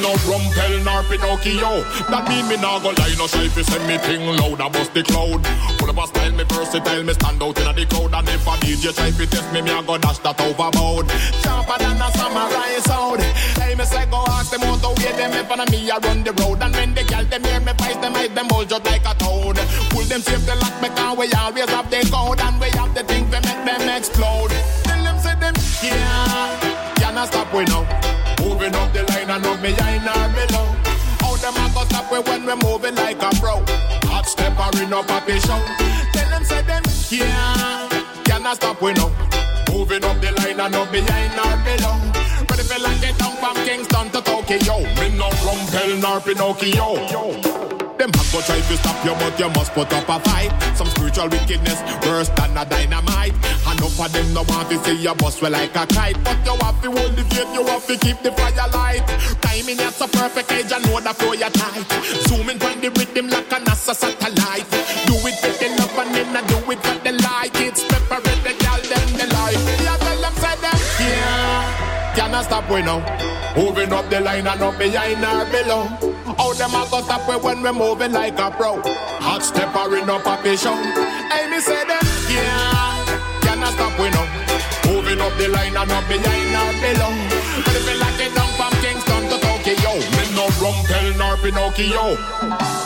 no 0.00 0.16
rumpel 0.26 0.84
nor 0.84 1.02
Pinocchio. 1.04 1.84
That 2.08 2.28
mean 2.28 2.48
me 2.48 2.56
nah 2.56 2.80
go 2.80 2.90
lie, 2.96 3.14
no 3.16 3.26
shy 3.26 3.48
fi 3.48 3.62
send 3.62 3.86
me 3.86 3.98
thing 3.98 4.24
loud, 4.26 4.60
I 4.60 4.68
bust 4.68 4.92
the 4.94 5.02
cloud. 5.02 5.44
Full 5.78 5.90
of 5.90 5.98
a 5.98 6.06
style, 6.06 6.32
me 6.32 6.44
versatile, 6.44 7.04
me 7.04 7.12
stand 7.12 7.42
out 7.42 7.58
inna 7.58 7.72
the 7.72 7.84
crowd. 7.86 8.14
And 8.14 8.28
if 8.28 8.46
a 8.46 8.54
DJ 8.60 8.94
try 8.94 9.10
fi 9.12 9.26
test 9.26 9.52
me, 9.52 9.62
me 9.62 9.70
a 9.70 9.82
go 9.82 9.98
dash 9.98 10.18
that 10.18 10.40
overboard. 10.40 11.06
Sharper 11.44 11.76
than 11.78 12.00
a 12.00 12.08
samurai 12.16 12.80
sword. 12.88 13.20
Hey, 13.60 13.74
me 13.74 13.84
say 13.84 14.06
go 14.10 14.24
ask 14.28 14.50
them 14.50 14.64
out 14.64 14.80
the 14.80 14.88
way 14.88 15.12
them 15.16 15.32
in 15.36 15.44
front 15.46 15.62
of 15.62 15.70
me, 15.70 15.90
I 15.90 15.98
run 15.98 16.24
the 16.24 16.32
road. 16.32 16.62
And 16.62 16.74
when 16.74 16.94
the 16.94 17.04
girl 17.04 17.24
them 17.24 17.44
hear 17.44 17.60
me 17.60 17.72
voice, 17.76 18.00
them 18.00 18.16
eyes 18.16 18.32
them 18.32 18.48
bulge 18.48 18.68
just 18.68 18.84
like 18.84 19.04
a 19.04 19.14
toad. 19.14 19.56
Pull 19.92 20.04
them 20.08 20.20
safe 20.20 20.44
the 20.46 20.54
lock, 20.56 20.74
because 20.80 21.18
we 21.18 21.26
always 21.36 21.70
have 21.70 21.88
the 21.90 22.00
code. 22.08 22.40
And 22.40 22.56
we 22.60 22.68
have 22.78 22.92
the 22.94 23.04
thing 23.04 23.30
to 23.30 23.38
make 23.40 23.62
them 23.68 23.84
explode. 23.92 24.52
Tell 24.84 25.02
them 25.04 25.18
say 25.20 25.36
them 25.36 25.54
yeah, 25.82 26.94
cannot 26.96 27.28
stop 27.28 27.52
we 27.54 27.64
now. 27.64 28.09
The 29.00 29.12
line 29.12 29.30
and 29.30 29.46
up 29.46 29.62
behind 29.62 30.04
or 30.04 30.28
below. 30.36 30.66
How 31.20 31.36
them 31.36 31.56
a 31.56 31.72
go 31.72 31.84
stop 31.84 32.12
we 32.12 32.18
when 32.20 32.44
we 32.44 32.54
moving 32.56 32.94
like 32.96 33.22
a 33.22 33.30
pro? 33.40 33.64
Hot 34.12 34.26
stepper 34.26 34.82
in 34.82 34.92
up 34.92 35.08
a 35.08 35.40
show. 35.40 35.56
Tell 36.12 36.28
them 36.28 36.44
say 36.44 36.62
them 36.62 36.82
yeah, 37.08 37.88
cannot 38.24 38.56
stop 38.56 38.82
we 38.82 38.92
now. 38.92 39.10
Moving 39.72 40.04
up 40.04 40.20
the 40.20 40.32
line 40.32 40.60
and 40.60 40.74
up 40.74 40.92
behind 40.92 41.32
or 41.32 41.56
below. 41.64 41.96
Ready 42.50 42.62
for 42.62 42.80
like 42.80 43.02
it 43.02 43.18
down 43.18 43.36
from 43.36 43.56
Kingston 43.64 44.10
to 44.10 44.20
Tokyo. 44.20 44.78
Me 45.00 45.16
no 45.16 45.30
rumpel 45.46 46.00
nor 46.02 46.20
Pinocchio. 46.20 47.79
Them 48.00 48.08
have 48.16 48.32
go 48.32 48.40
try 48.40 48.56
to 48.56 48.76
stop 48.78 49.04
you, 49.04 49.12
but 49.12 49.38
you 49.38 49.50
must 49.50 49.74
put 49.74 49.92
up 49.92 50.08
a 50.08 50.18
fight. 50.24 50.48
Some 50.74 50.86
spiritual 50.86 51.28
wickedness 51.28 51.84
worse 52.08 52.30
than 52.30 52.56
a 52.56 52.64
dynamite. 52.64 53.36
And 53.68 53.78
enough 53.78 54.00
of 54.00 54.10
them 54.10 54.32
no 54.32 54.42
want 54.48 54.70
to 54.70 54.82
see 54.84 55.02
you 55.02 55.14
bust 55.16 55.42
well 55.42 55.52
like 55.52 55.76
a 55.76 55.84
kite. 55.84 56.16
But 56.24 56.40
you 56.46 56.56
have 56.64 56.80
to 56.80 56.88
hold 56.96 57.12
the 57.12 57.24
faith, 57.28 57.52
you 57.52 57.62
have 57.66 57.86
to 57.88 57.98
keep 57.98 58.16
the 58.22 58.32
fire 58.32 58.70
light. 58.72 59.04
Timing 59.44 59.80
at 59.80 60.00
a 60.00 60.08
perfect 60.08 60.50
age, 60.50 60.72
I 60.72 60.78
know 60.78 60.98
that 60.98 61.16
flow 61.16 61.34
you 61.34 61.50
tight. 61.52 61.84
Zooming 62.24 62.58
from 62.58 62.80
the 62.80 62.88
rhythm 62.88 63.28
like 63.28 63.52
a 63.52 63.60
NASA 63.60 63.92
satellite. 63.92 64.64
Do 65.04 65.20
it 65.28 65.36
for 65.36 65.52
the 65.60 65.68
love 65.76 65.98
and 66.00 66.14
then 66.14 66.36
I 66.36 66.40
do 66.48 66.56
it 66.72 66.80
for 66.80 66.96
the 67.04 67.12
light. 67.20 67.52
It's 67.60 67.84
preparate 67.84 68.59
Cannot 72.14 72.44
stop 72.44 72.70
we 72.70 72.82
now. 72.82 73.00
Moving 73.56 73.92
up 73.92 74.08
the 74.10 74.20
line 74.20 74.46
and 74.46 74.62
up 74.62 74.78
behind 74.78 75.24
or 75.24 75.44
below. 75.50 75.84
How 76.36 76.52
them 76.54 76.74
a 76.74 76.86
go 76.90 77.02
stop 77.02 77.28
we 77.28 77.36
when 77.36 77.62
we 77.62 77.72
moving 77.72 78.12
like 78.12 78.38
a 78.38 78.50
pro? 78.50 78.80
Hot 79.20 79.42
stepper 79.42 79.96
in 79.96 80.10
up 80.10 80.26
a 80.26 80.56
show. 80.56 80.74
Hey, 81.30 81.50
me 81.50 81.60
say 81.60 81.84
them, 81.86 82.04
yeah. 82.28 83.40
Cannot 83.42 83.72
stop 83.74 83.98
we 83.98 84.10
now. 84.10 84.26
Moving 84.86 85.20
up 85.20 85.36
the 85.38 85.48
line 85.48 85.76
and 85.76 85.90
up 85.90 86.06
behind 86.08 86.54
or 86.60 86.72
below. 86.82 87.12
But 87.64 87.76
if 87.76 87.86
you 87.88 88.00
like 88.00 88.20
it 88.20 88.34
down 88.34 88.49
no 90.60 90.66
rumpel 90.66 91.16
nor 91.18 91.36
Pinocchio. 91.38 92.16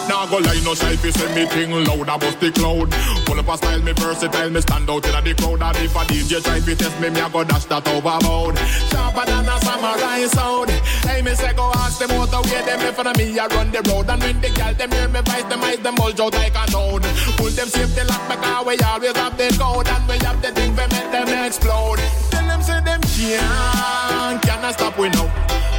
Now 0.08 0.26
go 0.26 0.38
lie 0.38 0.60
no 0.64 0.74
shy 0.74 0.96
fi 0.96 1.10
send 1.10 1.34
me 1.34 1.46
thing 1.46 1.72
loud, 1.72 2.08
I 2.08 2.16
bust 2.18 2.40
the 2.40 2.50
cloud. 2.52 2.90
Pull 3.26 3.38
up 3.38 3.48
a 3.48 3.56
style, 3.56 3.82
me 3.82 3.92
versatile, 3.92 4.50
me 4.50 4.60
stand 4.60 4.88
out 4.88 5.06
inna 5.06 5.22
the 5.22 5.34
crowd. 5.34 5.62
And 5.62 5.76
if 5.78 5.96
a 5.96 6.00
DJ 6.04 6.42
try 6.42 6.60
fi 6.60 6.74
test 6.74 7.00
me, 7.00 7.10
me 7.10 7.20
a 7.20 7.28
go 7.28 7.44
dash 7.44 7.64
that 7.66 7.87
overboard. 7.88 8.58
Sharper 8.90 9.24
than 9.26 9.48
a 9.48 9.56
samurai 9.60 10.26
sword. 10.26 10.70
Hey, 11.08 11.22
me 11.22 11.34
say 11.34 11.52
go 11.54 11.70
ask 11.74 11.98
them 11.98 12.10
out 12.12 12.30
the 12.30 12.40
way 12.42 12.62
them 12.64 12.80
in 12.80 12.94
front 12.94 13.08
of 13.08 13.16
me, 13.16 13.38
I 13.38 13.46
run 13.46 13.70
the 13.70 13.80
road. 13.88 14.08
And 14.10 14.22
when 14.22 14.40
the 14.40 14.50
girl 14.50 14.74
them 14.74 14.90
hear 14.92 15.08
me 15.08 15.20
voice, 15.20 15.44
them 15.44 15.64
eyes 15.64 15.78
them 15.78 15.94
bulge 15.94 16.20
out 16.20 16.34
like 16.34 16.54
a 16.54 16.64
toad. 16.70 17.02
Pull 17.37 17.50
them 17.50 17.68
safe, 17.68 17.94
the 17.94 18.04
lock 18.04 18.22
because 18.28 18.66
we 18.66 18.76
always 18.84 19.16
have 19.16 19.37
the 19.37 19.48
code. 19.58 19.88
And 19.88 20.04
we 20.08 20.16
have 20.24 20.40
the 20.42 20.52
thing 20.52 20.76
to 20.76 20.84
make 20.88 21.10
them 21.10 21.28
explode. 21.44 22.00
Tell 22.30 22.46
them 22.46 22.62
say 22.62 22.80
them 22.84 23.03
can't, 23.32 24.42
cannot 24.42 24.74
stop 24.74 24.98
we 24.98 25.08
now. 25.08 25.28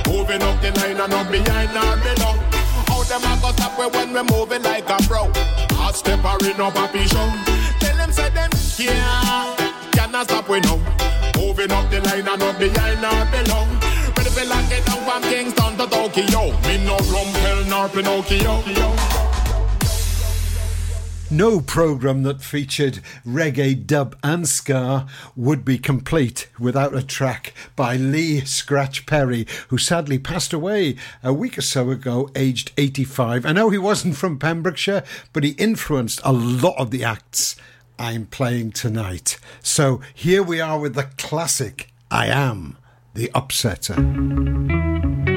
Moving 0.08 0.42
up 0.42 0.62
the 0.62 0.72
line 0.80 1.00
and 1.00 1.14
up 1.14 1.30
behind 1.32 1.78
or 1.78 1.98
below. 2.02 2.34
How 2.88 3.04
them 3.04 3.24
a 3.24 3.34
go 3.42 3.52
stop 3.52 3.78
we 3.78 3.86
when 3.88 4.14
we 4.14 4.22
moving 4.34 4.64
like 4.64 4.90
a 4.90 4.98
pro? 5.08 5.30
Hot 5.78 5.96
stepper 5.96 6.38
in 6.46 6.60
up 6.60 6.76
a 6.76 7.08
show. 7.08 7.30
Tell 7.80 7.98
them 7.98 8.12
say 8.12 8.30
them 8.30 8.50
yeah. 8.78 9.56
can't, 9.56 9.94
cannot 9.94 10.28
stop 10.28 10.50
we 10.50 10.60
now. 10.62 10.78
Moving 11.38 11.72
up 11.72 11.90
the 11.90 12.02
line 12.02 12.28
and 12.28 12.44
up 12.44 12.58
behind 12.58 13.06
or 13.06 13.26
below. 13.32 13.66
Ready 14.18 14.30
for 14.30 14.46
lock 14.46 14.72
it 14.72 14.86
down 14.86 15.04
from 15.06 15.22
Kingston 15.30 15.78
to 15.78 15.86
Tokyo. 15.88 16.52
Me 16.66 16.84
no 16.86 16.98
rumpel 17.12 17.68
nor 17.70 17.90
Pinocchio. 17.90 19.35
No 21.36 21.60
programme 21.60 22.24
that 22.24 22.42
featured 22.42 23.02
reggae, 23.28 23.86
dub, 23.86 24.16
and 24.24 24.48
ska 24.48 25.06
would 25.36 25.66
be 25.66 25.78
complete 25.78 26.48
without 26.58 26.96
a 26.96 27.04
track 27.04 27.54
by 27.76 27.98
Lee 27.98 28.46
Scratch 28.46 29.06
Perry, 29.06 29.46
who 29.68 29.78
sadly 29.78 30.18
passed 30.18 30.54
away 30.54 30.96
a 31.22 31.34
week 31.34 31.58
or 31.58 31.62
so 31.62 31.92
ago, 31.92 32.30
aged 32.38 32.72
85. 32.78 33.46
I 33.46 33.52
know 33.52 33.70
he 33.70 33.78
wasn't 33.78 34.16
from 34.16 34.40
Pembrokeshire, 34.40 35.04
but 35.34 35.44
he 35.44 35.50
influenced 35.52 36.22
a 36.24 36.32
lot 36.32 36.78
of 36.78 36.90
the 36.90 37.04
acts 37.04 37.58
I'm 38.00 38.28
playing 38.28 38.72
tonight. 38.72 39.38
So 39.62 40.00
here 40.14 40.42
we 40.42 40.62
are 40.62 40.80
with 40.80 40.96
the 40.96 41.10
classic 41.18 41.92
I 42.10 42.28
Am 42.28 42.78
the 43.14 43.28
Upsetter. 43.36 45.35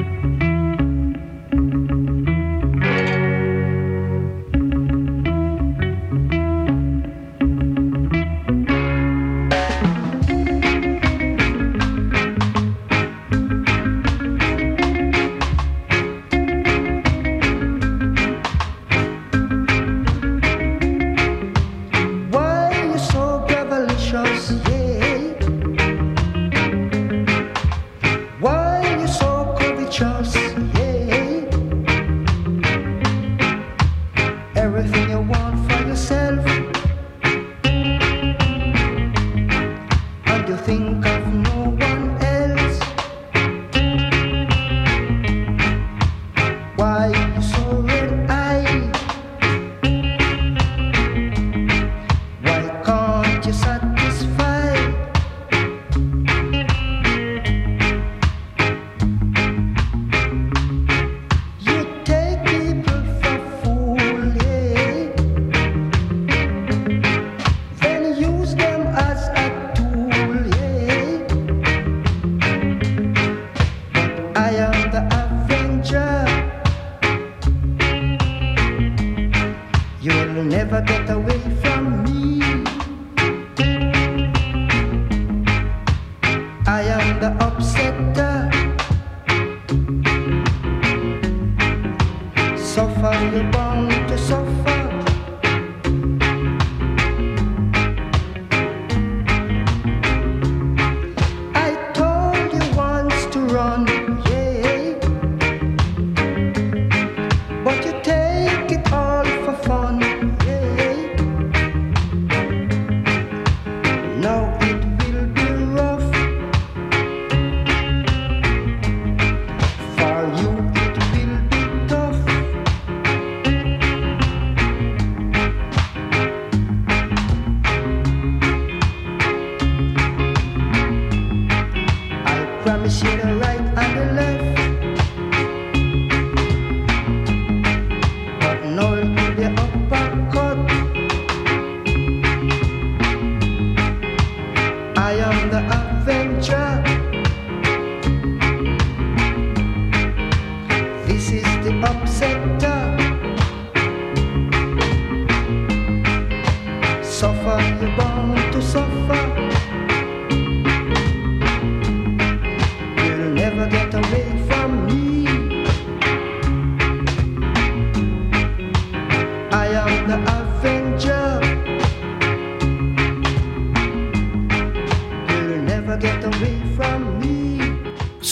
Never 80.43 80.81
get 80.81 81.09
away 81.09 81.38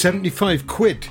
75 0.07 0.67
quid 0.67 1.09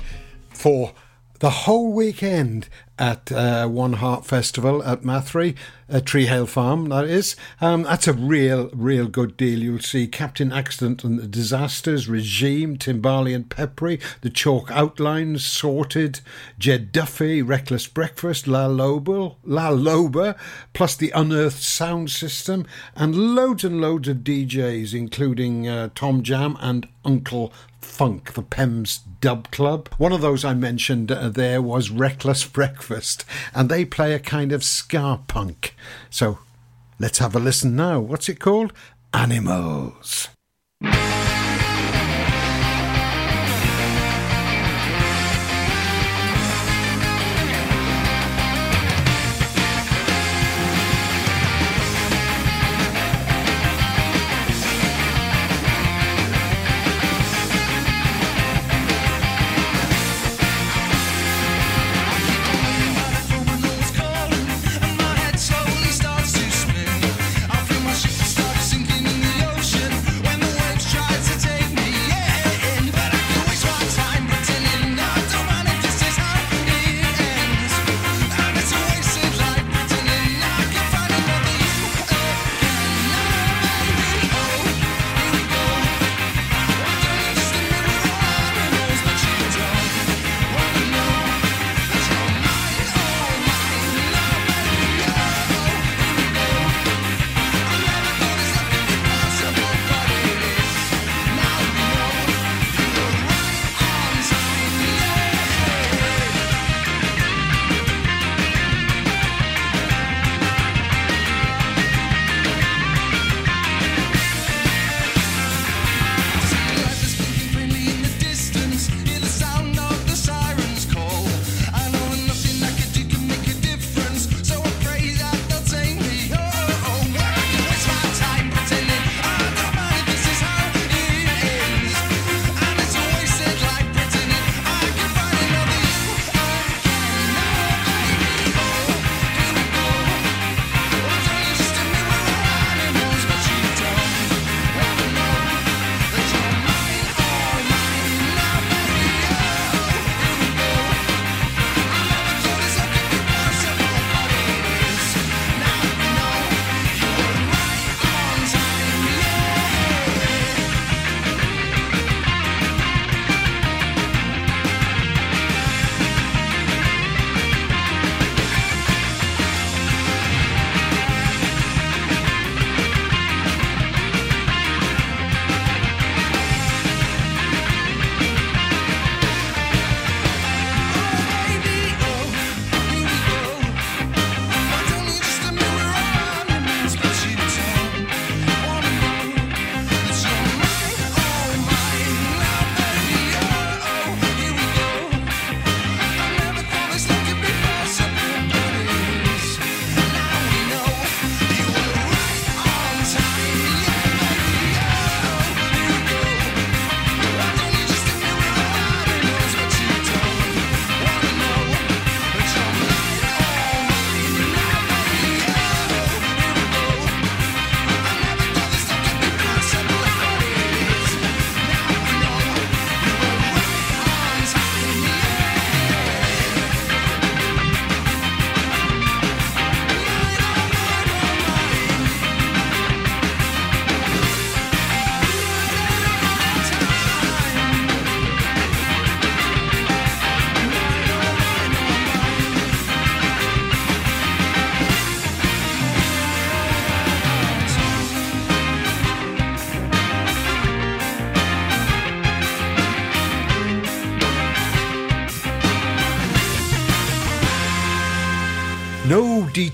for 0.49 0.91
the 1.37 1.51
whole 1.51 1.93
weekend 1.93 2.67
at 2.97 3.31
uh, 3.31 3.67
One 3.67 3.93
Heart 3.93 4.25
Festival 4.25 4.83
at 4.83 5.03
Mathry, 5.03 5.55
uh, 5.87 5.99
Tree 5.99 6.25
Hill 6.25 6.47
Farm, 6.47 6.89
that 6.89 7.05
is. 7.05 7.35
Um, 7.61 7.83
that's 7.83 8.07
a 8.07 8.13
real, 8.13 8.71
real 8.73 9.07
good 9.07 9.37
deal. 9.37 9.59
You'll 9.59 9.81
see 9.81 10.07
Captain 10.07 10.51
Accident 10.51 11.03
and 11.03 11.19
the 11.19 11.27
Disasters, 11.27 12.09
Regime, 12.09 12.75
Timbali 12.75 13.35
and 13.35 13.47
Peppery, 13.47 13.99
The 14.21 14.31
Chalk 14.31 14.71
Outlines, 14.71 15.45
Sorted, 15.45 16.21
Jed 16.57 16.91
Duffy, 16.91 17.43
Reckless 17.43 17.85
Breakfast, 17.85 18.47
La 18.47 18.65
Loba, 18.67 19.35
La 19.43 19.69
Loba, 19.69 20.35
plus 20.73 20.95
the 20.95 21.11
Unearthed 21.11 21.61
Sound 21.61 22.09
System, 22.09 22.65
and 22.95 23.35
loads 23.35 23.63
and 23.63 23.79
loads 23.79 24.07
of 24.07 24.17
DJs, 24.17 24.95
including 24.95 25.67
uh, 25.67 25.89
Tom 25.93 26.23
Jam 26.23 26.57
and 26.61 26.87
Uncle 27.05 27.53
Funk, 27.87 28.33
the 28.33 28.41
Pems 28.43 28.99
Dub 29.21 29.49
Club. 29.49 29.89
One 29.97 30.11
of 30.11 30.21
those 30.21 30.45
I 30.45 30.53
mentioned 30.53 31.11
uh, 31.11 31.29
there 31.29 31.61
was 31.61 31.89
Reckless 31.89 32.45
Breakfast, 32.45 33.25
and 33.55 33.69
they 33.69 33.85
play 33.85 34.13
a 34.13 34.19
kind 34.19 34.51
of 34.51 34.63
ska 34.63 35.21
punk. 35.27 35.75
So 36.09 36.39
let's 36.99 37.17
have 37.17 37.35
a 37.35 37.39
listen 37.39 37.75
now. 37.75 37.99
What's 37.99 38.29
it 38.29 38.39
called? 38.39 38.73
Animals. 39.13 40.29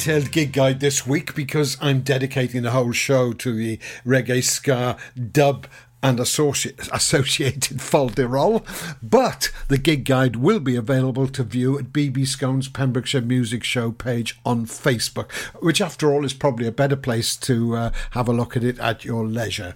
Detailed 0.03 0.31
gig 0.31 0.51
guide 0.51 0.81
this 0.81 1.07
week 1.07 1.33
because 1.33 1.77
I'm 1.79 2.01
dedicating 2.01 2.63
the 2.63 2.71
whole 2.71 2.91
show 2.91 3.31
to 3.31 3.55
the 3.55 3.79
reggae, 4.05 4.43
ska, 4.43 4.97
dub, 5.31 5.65
and 6.01 6.19
associ- 6.19 6.77
associated 6.91 7.77
folderol. 7.77 8.65
But 9.01 9.49
the 9.69 9.77
gig 9.77 10.03
guide 10.03 10.35
will 10.35 10.59
be 10.59 10.75
available 10.75 11.29
to 11.29 11.43
view 11.45 11.79
at 11.79 11.93
BB 11.93 12.27
Skone's 12.27 12.67
Pembrokeshire 12.67 13.21
Music 13.21 13.63
Show 13.63 13.93
page 13.93 14.37
on 14.45 14.65
Facebook, 14.65 15.31
which, 15.63 15.79
after 15.79 16.11
all, 16.11 16.25
is 16.25 16.33
probably 16.33 16.67
a 16.67 16.71
better 16.73 16.97
place 16.97 17.37
to 17.37 17.77
uh, 17.77 17.91
have 18.11 18.27
a 18.27 18.33
look 18.33 18.57
at 18.57 18.63
it 18.65 18.79
at 18.79 19.05
your 19.05 19.25
leisure. 19.25 19.73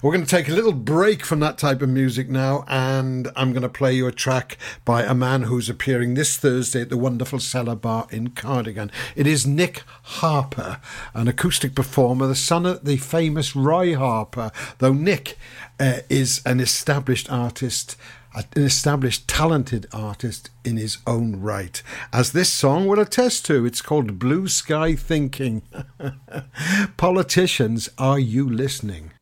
We're 0.00 0.12
going 0.12 0.24
to 0.24 0.30
take 0.30 0.48
a 0.48 0.54
little 0.54 0.72
break 0.72 1.24
from 1.24 1.40
that 1.40 1.58
type 1.58 1.82
of 1.82 1.88
music 1.88 2.30
now, 2.30 2.64
and 2.68 3.26
I'm 3.34 3.50
going 3.50 3.62
to 3.62 3.68
play 3.68 3.94
you 3.94 4.06
a 4.06 4.12
track 4.12 4.56
by 4.84 5.02
a 5.02 5.12
man 5.12 5.42
who's 5.42 5.68
appearing 5.68 6.14
this 6.14 6.36
Thursday 6.36 6.82
at 6.82 6.88
the 6.88 6.96
wonderful 6.96 7.40
Cellar 7.40 7.74
Bar 7.74 8.06
in 8.12 8.30
Cardigan. 8.30 8.92
It 9.16 9.26
is 9.26 9.44
Nick 9.44 9.82
Harper, 10.04 10.78
an 11.14 11.26
acoustic 11.26 11.74
performer, 11.74 12.28
the 12.28 12.36
son 12.36 12.64
of 12.64 12.84
the 12.84 12.96
famous 12.96 13.56
Roy 13.56 13.96
Harper, 13.96 14.52
though 14.78 14.92
Nick 14.92 15.36
uh, 15.80 15.98
is 16.08 16.42
an 16.46 16.60
established 16.60 17.30
artist 17.30 17.96
an 18.34 18.44
established 18.54 19.26
talented 19.26 19.86
artist 19.92 20.50
in 20.62 20.76
his 20.76 20.98
own 21.08 21.40
right. 21.40 21.82
As 22.12 22.30
this 22.32 22.52
song 22.52 22.86
will 22.86 23.00
attest 23.00 23.46
to 23.46 23.64
it's 23.64 23.82
called 23.82 24.18
blue 24.18 24.46
sky 24.46 24.94
thinking. 24.94 25.62
Politicians 26.96 27.88
are 27.98 28.18
you 28.18 28.48
listening 28.48 29.12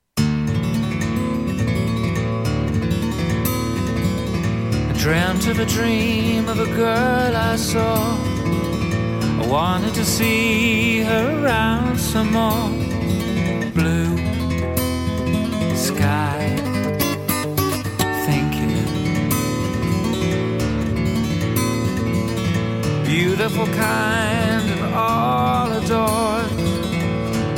dreamt 5.07 5.47
of 5.47 5.61
a 5.61 5.65
dream 5.67 6.49
of 6.49 6.59
a 6.59 6.67
girl 6.75 7.37
I 7.37 7.55
saw. 7.55 8.19
I 9.41 9.47
wanted 9.47 9.95
to 9.95 10.05
see 10.05 10.99
her 11.03 11.45
around 11.45 11.97
some 11.97 12.33
more. 12.33 12.69
Blue 13.79 14.17
sky 15.77 16.43
thinking. 18.27 18.75
Beautiful, 23.05 23.67
kind, 23.67 24.65
and 24.75 24.93
all 24.93 25.71
adored. 25.71 26.51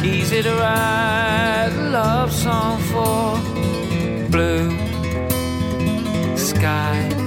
Easy 0.04 0.42
to 0.42 0.52
write 0.60 1.72
a 1.72 1.88
love 1.98 2.30
song 2.30 2.78
for. 2.90 3.38
Blue 4.28 4.68
sky 6.36 7.17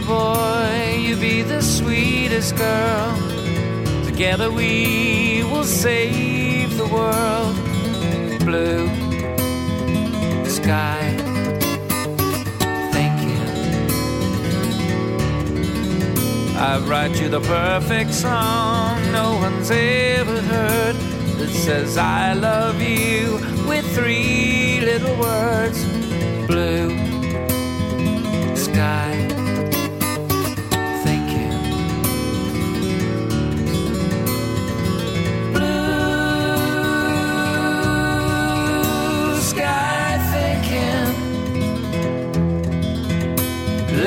boy, 0.00 0.96
you 1.00 1.16
be 1.16 1.42
the 1.42 1.60
sweetest 1.60 2.56
girl. 2.56 3.16
Together 4.04 4.50
we 4.50 5.42
will 5.50 5.64
save 5.64 6.76
the 6.76 6.86
world. 6.86 7.56
Blue 8.44 8.88
sky. 10.46 11.14
I 16.60 16.80
write 16.80 17.20
you 17.20 17.28
the 17.28 17.40
perfect 17.40 18.12
song 18.12 19.00
no 19.12 19.36
one's 19.36 19.70
ever 19.70 20.40
heard 20.40 20.96
that 21.38 21.50
says 21.50 21.96
I 21.96 22.32
love 22.32 22.82
you 22.82 23.34
with 23.68 23.86
three 23.94 24.80
little 24.80 25.16
words. 25.20 25.84
Blue 26.48 26.90
sky 28.56 29.27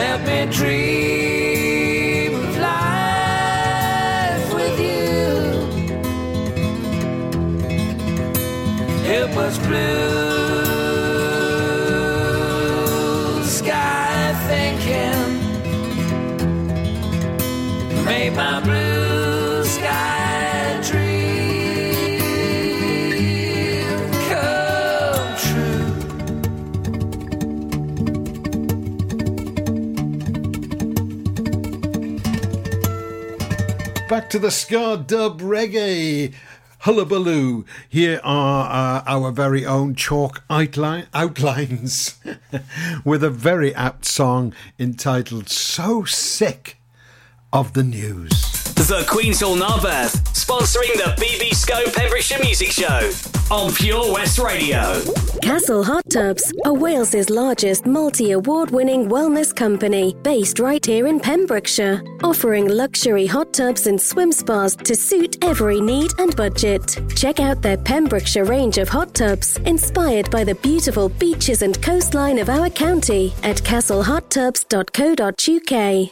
Let 0.02 0.20
me 0.26 0.52
dream 0.52 1.21
Back 34.12 34.30
to 34.32 34.40
the 34.40 34.52
ska 34.52 34.98
dub 34.98 35.40
reggae. 35.40 36.34
Hullabaloo. 36.80 37.64
Here 37.88 38.20
are 38.26 39.00
uh, 39.00 39.04
our 39.08 39.32
very 39.32 39.66
own 39.66 39.96
chalk 39.96 40.44
outline, 40.50 41.08
outlines 41.14 42.20
with 43.06 43.24
a 43.24 43.30
very 43.30 43.74
apt 43.74 44.04
song 44.04 44.54
entitled 44.78 45.48
So 45.48 46.04
Sick 46.04 46.76
of 47.54 47.72
the 47.72 47.84
News. 47.84 48.51
The 48.92 49.08
Queen's 49.08 49.40
Hall 49.40 49.56
Narberth, 49.56 50.20
sponsoring 50.34 50.92
the 50.98 51.14
BB 51.16 51.52
Skone 51.52 51.96
Pembrokeshire 51.96 52.40
Music 52.42 52.72
Show. 52.72 53.10
on 53.50 53.74
Pure 53.74 54.12
West 54.12 54.38
Radio. 54.38 55.02
Castle 55.42 55.82
Hot 55.82 56.04
Tubs 56.10 56.52
are 56.66 56.74
Wales's 56.74 57.30
largest 57.30 57.86
multi 57.86 58.32
award 58.32 58.72
winning 58.72 59.08
wellness 59.08 59.56
company 59.56 60.14
based 60.24 60.60
right 60.60 60.86
here 60.86 61.08
in 61.08 61.22
Pembrokeshire, 61.22 62.04
offering 62.22 62.68
luxury 62.68 63.26
hot 63.26 63.54
tubs 63.54 63.88
and 63.88 64.02
swim 64.02 64.34
spas 64.34 64.76
to 64.76 64.94
suit 64.94 65.42
every 65.42 65.80
need 65.80 66.12
and 66.18 66.36
budget. 66.36 67.00
Check 67.16 67.40
out 67.40 67.62
their 67.62 67.78
Pembrokeshire 67.78 68.44
range 68.44 68.78
of 68.78 68.90
hot 68.90 69.16
tubs, 69.16 69.56
inspired 69.60 70.30
by 70.32 70.44
the 70.44 70.56
beautiful 70.56 71.08
beaches 71.08 71.62
and 71.62 71.82
coastline 71.82 72.40
of 72.40 72.50
our 72.50 72.70
county 72.70 73.34
at 73.44 73.56
castlehottubs.co.uk. 73.56 76.12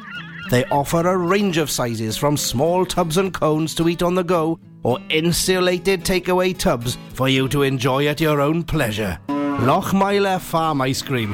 They 0.51 0.65
offer 0.65 1.07
a 1.07 1.15
range 1.15 1.57
of 1.57 1.69
sizes 1.69 2.17
from 2.17 2.35
small 2.35 2.85
tubs 2.85 3.15
and 3.15 3.33
cones 3.33 3.73
to 3.75 3.87
eat 3.87 4.03
on 4.03 4.15
the 4.15 4.23
go 4.23 4.59
or 4.83 4.99
insulated 5.09 6.03
takeaway 6.03 6.57
tubs 6.57 6.97
for 7.13 7.29
you 7.29 7.47
to 7.47 7.61
enjoy 7.61 8.07
at 8.07 8.19
your 8.19 8.41
own 8.41 8.63
pleasure. 8.63 9.17
Lochmeyler 9.29 10.41
Farm 10.41 10.81
Ice 10.81 11.01
Cream. 11.01 11.33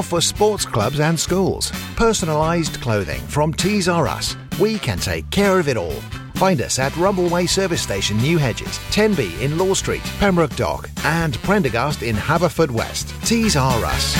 for 0.00 0.20
sports 0.20 0.64
clubs 0.64 1.00
and 1.00 1.18
schools. 1.18 1.72
Personalised 1.96 2.80
clothing 2.80 3.20
from 3.22 3.52
Tees 3.52 3.88
R 3.88 4.06
Us. 4.06 4.36
We 4.58 4.78
can 4.78 4.98
take 4.98 5.28
care 5.30 5.58
of 5.58 5.68
it 5.68 5.76
all. 5.76 6.00
Find 6.36 6.60
us 6.62 6.78
at 6.78 6.92
Rumbleway 6.92 7.48
Service 7.48 7.82
Station, 7.82 8.16
New 8.18 8.38
Hedges, 8.38 8.78
10B 8.90 9.40
in 9.40 9.58
Law 9.58 9.74
Street, 9.74 10.02
Pembroke 10.18 10.56
Dock, 10.56 10.88
and 11.04 11.36
Prendergast 11.42 12.02
in 12.02 12.16
Haverfordwest. 12.16 13.26
Tees 13.26 13.56
R 13.56 13.84
Us. 13.84 14.14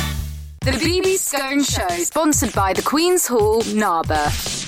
The 0.60 0.72
BB 0.72 1.14
Skone 1.14 1.64
Show, 1.64 2.04
sponsored 2.04 2.52
by 2.52 2.72
the 2.72 2.82
Queen's 2.82 3.26
Hall, 3.26 3.62
Narberth. 3.62 4.61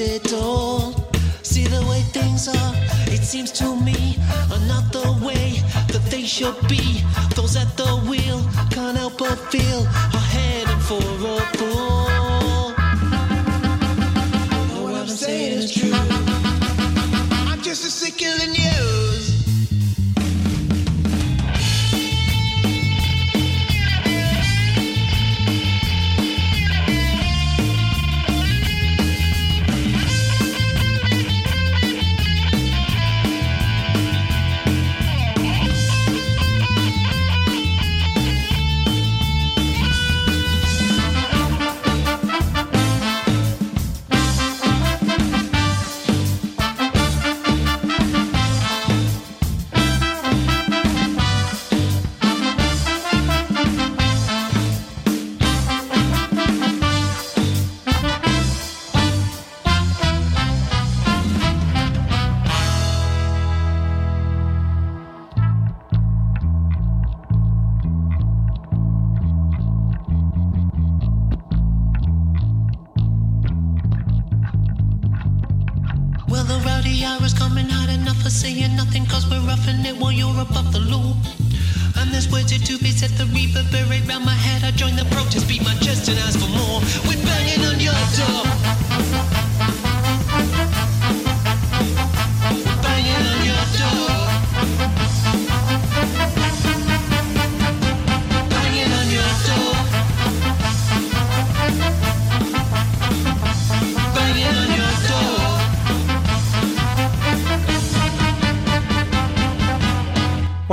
It 0.00 0.32
all. 0.32 0.92
See 1.42 1.64
the 1.64 1.82
way 1.88 2.00
things 2.12 2.48
are, 2.48 2.74
it 3.12 3.22
seems 3.22 3.52
to 3.52 3.76
me, 3.76 4.16
are 4.50 4.66
not 4.66 4.92
the 4.92 5.18
way 5.24 5.60
that 5.92 6.02
they 6.10 6.22
should 6.22 6.56
be. 6.68 7.02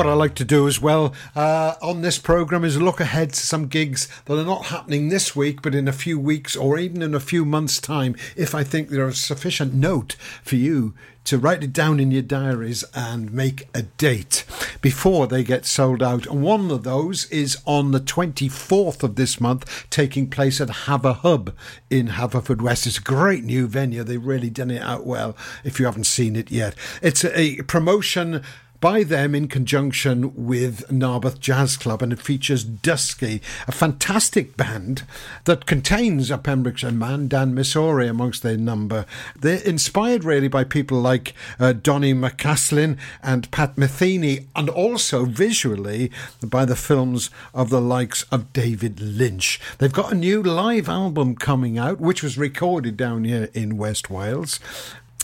What 0.01 0.09
I 0.09 0.13
like 0.13 0.33
to 0.35 0.43
do 0.43 0.67
as 0.67 0.81
well 0.81 1.13
uh, 1.35 1.75
on 1.79 2.01
this 2.01 2.17
program 2.17 2.63
is 2.63 2.81
look 2.81 2.99
ahead 2.99 3.33
to 3.33 3.39
some 3.39 3.67
gigs 3.67 4.07
that 4.25 4.33
are 4.33 4.43
not 4.43 4.65
happening 4.65 5.09
this 5.09 5.35
week, 5.35 5.61
but 5.61 5.75
in 5.75 5.87
a 5.87 5.93
few 5.93 6.19
weeks 6.19 6.55
or 6.55 6.79
even 6.79 7.03
in 7.03 7.13
a 7.13 7.19
few 7.19 7.45
months' 7.45 7.79
time, 7.79 8.15
if 8.35 8.55
I 8.55 8.63
think 8.63 8.89
there 8.89 9.07
is 9.07 9.23
sufficient 9.23 9.75
note 9.75 10.13
for 10.41 10.55
you 10.55 10.95
to 11.23 11.37
write 11.37 11.63
it 11.63 11.71
down 11.71 11.99
in 11.99 12.11
your 12.11 12.21
diaries 12.23 12.83
and 12.95 13.31
make 13.31 13.67
a 13.75 13.83
date 13.83 14.43
before 14.81 15.27
they 15.27 15.43
get 15.43 15.65
sold 15.65 16.01
out. 16.01 16.25
And 16.25 16.41
one 16.41 16.71
of 16.71 16.83
those 16.83 17.25
is 17.25 17.57
on 17.65 17.91
the 17.91 17.99
24th 17.99 19.03
of 19.03 19.15
this 19.15 19.39
month, 19.39 19.85
taking 19.89 20.29
place 20.29 20.59
at 20.59 20.69
Haver 20.87 21.13
Hub 21.13 21.55
in 21.89 22.07
Haverfordwest. 22.07 22.87
It's 22.87 22.97
a 22.97 23.01
great 23.01 23.43
new 23.43 23.67
venue. 23.67 24.03
They've 24.03 24.25
really 24.25 24.49
done 24.49 24.71
it 24.71 24.81
out 24.81 25.05
well 25.05 25.37
if 25.63 25.79
you 25.79 25.85
haven't 25.85 26.05
seen 26.05 26.35
it 26.35 26.49
yet. 26.49 26.75
It's 27.01 27.23
a 27.23 27.61
promotion 27.63 28.41
by 28.81 29.03
them 29.03 29.35
in 29.35 29.47
conjunction 29.47 30.33
with 30.35 30.91
Narberth 30.91 31.39
Jazz 31.39 31.77
Club, 31.77 32.01
and 32.01 32.11
it 32.11 32.19
features 32.19 32.63
Dusky, 32.63 33.41
a 33.67 33.71
fantastic 33.71 34.57
band 34.57 35.03
that 35.45 35.67
contains 35.67 36.31
a 36.31 36.37
Pembrokeshire 36.37 36.91
man, 36.91 37.27
Dan 37.27 37.53
Missouri, 37.53 38.07
amongst 38.07 38.41
their 38.41 38.57
number. 38.57 39.05
They're 39.39 39.63
inspired 39.63 40.23
really 40.23 40.47
by 40.47 40.63
people 40.63 40.99
like 40.99 41.33
uh, 41.59 41.73
Donny 41.73 42.13
McCaslin 42.13 42.97
and 43.21 43.49
Pat 43.51 43.75
Metheny, 43.75 44.47
and 44.55 44.67
also 44.69 45.25
visually 45.25 46.11
by 46.43 46.65
the 46.65 46.75
films 46.75 47.29
of 47.53 47.69
the 47.69 47.81
likes 47.81 48.23
of 48.23 48.51
David 48.51 48.99
Lynch. 48.99 49.61
They've 49.77 49.93
got 49.93 50.11
a 50.11 50.15
new 50.15 50.41
live 50.41 50.89
album 50.89 51.35
coming 51.35 51.77
out, 51.77 52.01
which 52.01 52.23
was 52.23 52.37
recorded 52.37 52.97
down 52.97 53.25
here 53.25 53.49
in 53.53 53.77
West 53.77 54.09
Wales. 54.09 54.59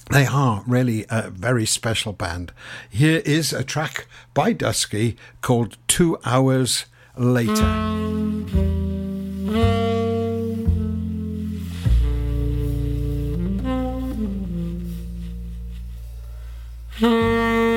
They 0.09 0.25
are 0.25 0.63
really 0.65 1.05
a 1.09 1.29
very 1.29 1.65
special 1.65 2.13
band. 2.13 2.53
Here 2.89 3.21
is 3.25 3.51
a 3.51 3.63
track 3.63 4.07
by 4.33 4.53
Dusky 4.53 5.17
called 5.41 5.77
Two 5.87 6.17
Hours 6.23 6.85
Later. 7.17 7.53
Hmm. 16.99 17.76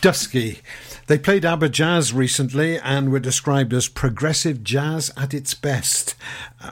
Dusky. 0.00 0.60
They 1.08 1.18
played 1.18 1.42
Aberjazz 1.42 2.14
recently 2.14 2.78
and 2.78 3.10
were 3.10 3.18
described 3.18 3.74
as 3.74 3.88
progressive 3.88 4.64
jazz 4.64 5.10
at 5.16 5.34
its 5.34 5.54
best. 5.54 6.14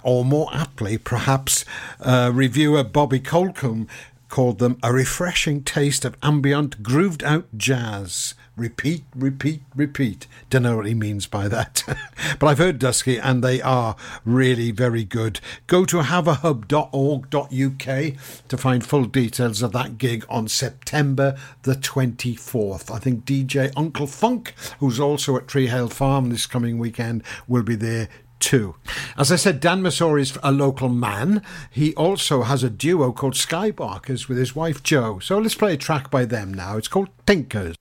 Or 0.03 0.25
more 0.25 0.49
aptly, 0.55 0.97
perhaps, 0.97 1.65
uh, 2.01 2.31
reviewer 2.33 2.85
Bobby 2.85 3.21
Colcomb 3.21 3.89
called 4.29 4.59
them 4.59 4.79
a 4.83 4.93
refreshing 4.93 5.63
taste 5.63 6.05
of 6.05 6.17
ambient, 6.23 6.83
grooved 6.83 7.25
out 7.25 7.47
jazz. 7.57 8.35
Repeat, 8.57 9.05
repeat, 9.15 9.63
repeat. 9.77 10.27
Don't 10.51 10.65
know 10.65 10.77
what 10.77 10.87
he 10.87 10.95
means 10.95 11.27
by 11.27 11.47
that. 11.47 11.85
but 12.41 12.49
I've 12.49 12.59
heard 12.59 12.81
Dusky 12.81 13.17
and 13.17 13.43
they 13.43 13.63
are 13.63 13.95
really 14.25 14.73
very 14.73 15.05
good. 15.05 15.39
Go 15.69 15.85
to 15.85 15.99
haverhub.org.uk 15.99 18.49
to 18.49 18.57
find 18.57 18.85
full 18.85 19.05
details 19.05 19.63
of 19.63 19.71
that 19.73 19.99
gig 19.99 20.27
on 20.29 20.49
September 20.49 21.39
the 21.63 21.75
24th. 21.75 22.93
I 22.93 22.99
think 22.99 23.25
DJ 23.25 23.73
Uncle 23.77 24.09
Funk, 24.09 24.55
who's 24.81 24.99
also 24.99 25.37
at 25.37 25.47
Treehill 25.47 25.93
Farm 25.93 26.31
this 26.31 26.47
coming 26.47 26.79
weekend, 26.79 27.23
will 27.47 27.63
be 27.63 27.77
there 27.77 28.09
too. 28.41 28.77
As 29.17 29.33
I 29.33 29.37
said, 29.37 29.61
Dan 29.61 29.83
Masori 29.83 30.23
is 30.23 30.39
a 30.43 30.53
local 30.53 30.89
man. 30.89 31.43
He 31.71 31.95
also 31.95 32.43
has 32.43 32.63
a 32.63 32.71
duo 32.71 33.13
called 33.13 33.35
Skybarkers 33.35 34.29
with 34.29 34.39
his 34.39 34.55
wife 34.55 34.83
Jo. 34.83 35.19
So 35.19 35.39
let's 35.39 35.55
play 35.55 35.75
a 35.75 35.77
track 35.77 36.11
by 36.11 36.25
them 36.25 36.53
now. 36.53 36.77
It's 36.77 36.89
called 36.89 37.09
Tinkers. 37.27 37.77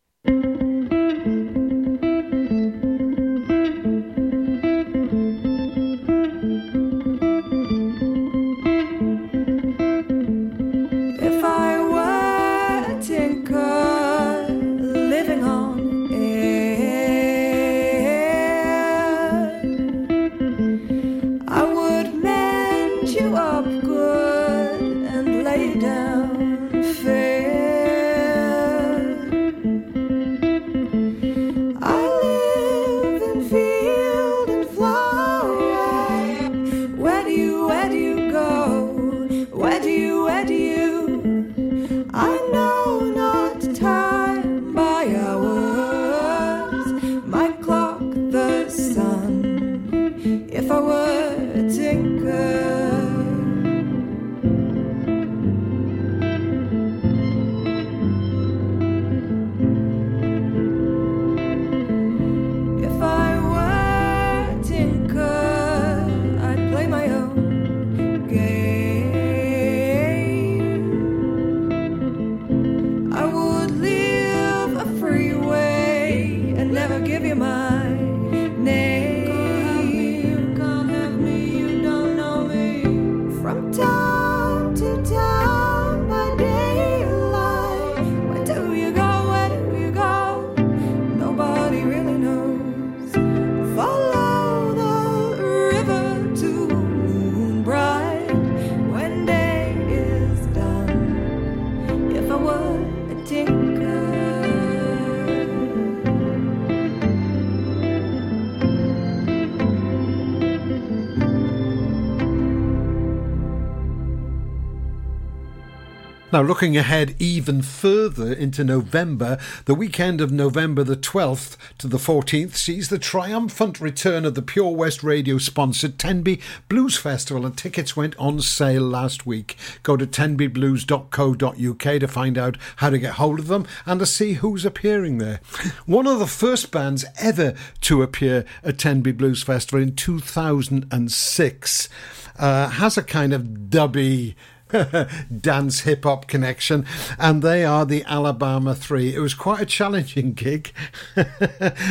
Now, 116.37 116.43
looking 116.43 116.77
ahead 116.77 117.15
even 117.17 117.63
further 117.63 118.31
into 118.31 118.63
November, 118.63 119.39
the 119.65 119.73
weekend 119.73 120.21
of 120.21 120.31
November 120.31 120.83
the 120.83 120.95
12th 120.95 121.57
to 121.79 121.87
the 121.87 121.97
14th 121.97 122.53
sees 122.53 122.89
the 122.89 122.99
triumphant 122.99 123.81
return 123.81 124.23
of 124.23 124.35
the 124.35 124.43
Pure 124.43 124.75
West 124.75 125.01
Radio 125.01 125.39
sponsored 125.39 125.97
Tenby 125.97 126.39
Blues 126.69 126.95
Festival, 126.95 127.43
and 127.43 127.57
tickets 127.57 127.97
went 127.97 128.15
on 128.17 128.39
sale 128.39 128.83
last 128.83 129.25
week. 129.25 129.57
Go 129.81 129.97
to 129.97 130.05
tenbyblues.co.uk 130.05 131.99
to 131.99 132.07
find 132.07 132.37
out 132.37 132.57
how 132.75 132.91
to 132.91 132.99
get 132.99 133.13
hold 133.13 133.39
of 133.39 133.47
them 133.47 133.65
and 133.87 133.99
to 133.99 134.05
see 134.05 134.33
who's 134.33 134.63
appearing 134.63 135.17
there. 135.17 135.39
One 135.87 136.05
of 136.05 136.19
the 136.19 136.27
first 136.27 136.69
bands 136.69 137.03
ever 137.19 137.55
to 137.81 138.03
appear 138.03 138.45
at 138.63 138.77
Tenby 138.77 139.13
Blues 139.13 139.41
Festival 139.41 139.81
in 139.81 139.95
2006 139.95 141.89
uh, 142.37 142.69
has 142.69 142.95
a 142.95 143.01
kind 143.01 143.33
of 143.33 143.41
dubby 143.71 144.35
dance 145.41 145.81
hip 145.81 146.03
hop 146.03 146.27
connection, 146.27 146.85
and 147.17 147.41
they 147.41 147.63
are 147.63 147.85
the 147.85 148.03
Alabama 148.05 148.75
Three. 148.75 149.13
It 149.13 149.19
was 149.19 149.33
quite 149.33 149.61
a 149.61 149.65
challenging 149.65 150.33
gig. 150.33 150.73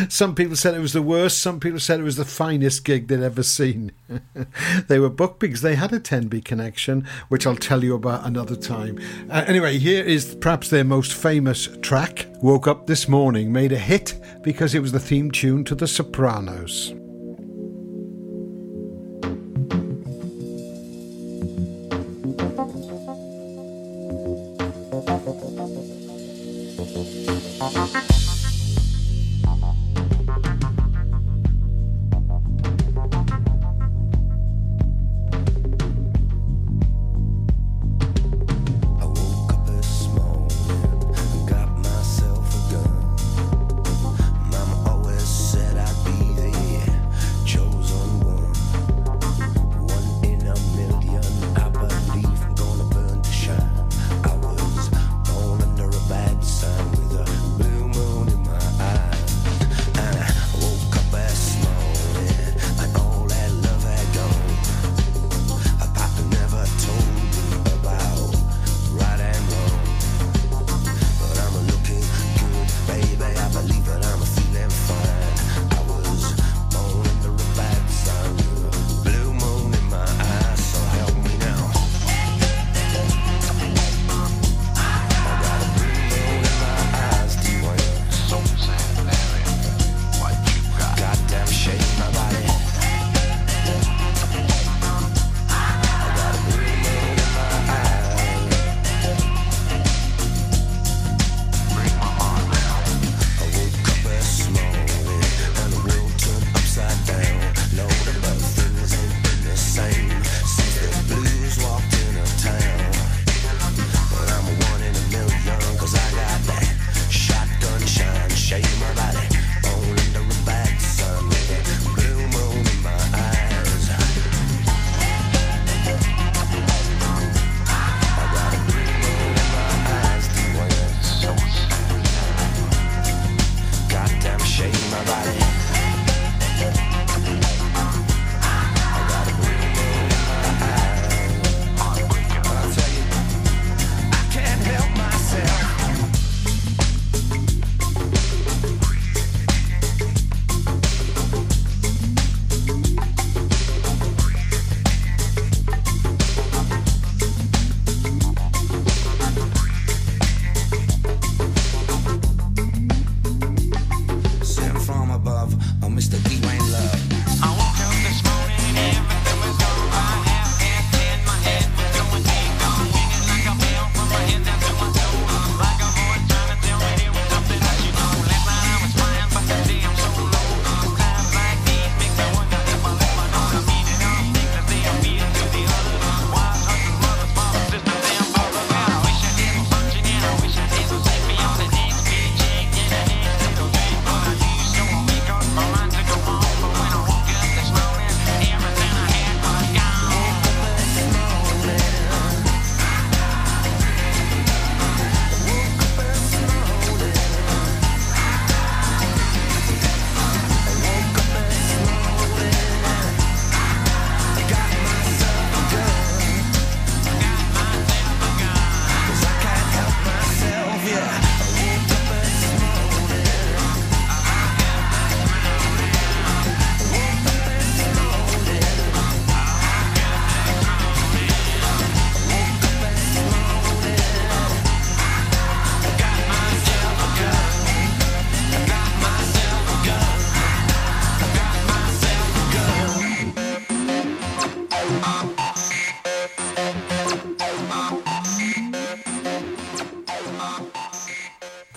some 0.08 0.34
people 0.34 0.56
said 0.56 0.74
it 0.74 0.80
was 0.80 0.92
the 0.92 1.02
worst, 1.02 1.40
some 1.40 1.60
people 1.60 1.80
said 1.80 2.00
it 2.00 2.04
was 2.04 2.16
the 2.16 2.24
finest 2.24 2.84
gig 2.84 3.08
they'd 3.08 3.22
ever 3.22 3.42
seen. 3.42 3.92
they 4.88 4.98
were 4.98 5.10
booked 5.10 5.40
because 5.40 5.62
they 5.62 5.74
had 5.74 5.92
a 5.92 6.00
Tenby 6.00 6.40
connection, 6.40 7.06
which 7.28 7.46
I'll 7.46 7.56
tell 7.56 7.82
you 7.82 7.94
about 7.94 8.26
another 8.26 8.56
time. 8.56 8.98
Uh, 9.30 9.44
anyway, 9.46 9.78
here 9.78 10.04
is 10.04 10.34
perhaps 10.34 10.68
their 10.68 10.84
most 10.84 11.14
famous 11.14 11.68
track. 11.82 12.26
Woke 12.42 12.68
up 12.68 12.86
this 12.86 13.08
morning, 13.08 13.52
made 13.52 13.72
a 13.72 13.78
hit 13.78 14.20
because 14.42 14.74
it 14.74 14.80
was 14.80 14.92
the 14.92 15.00
theme 15.00 15.30
tune 15.30 15.64
to 15.64 15.74
The 15.74 15.88
Sopranos. 15.88 16.92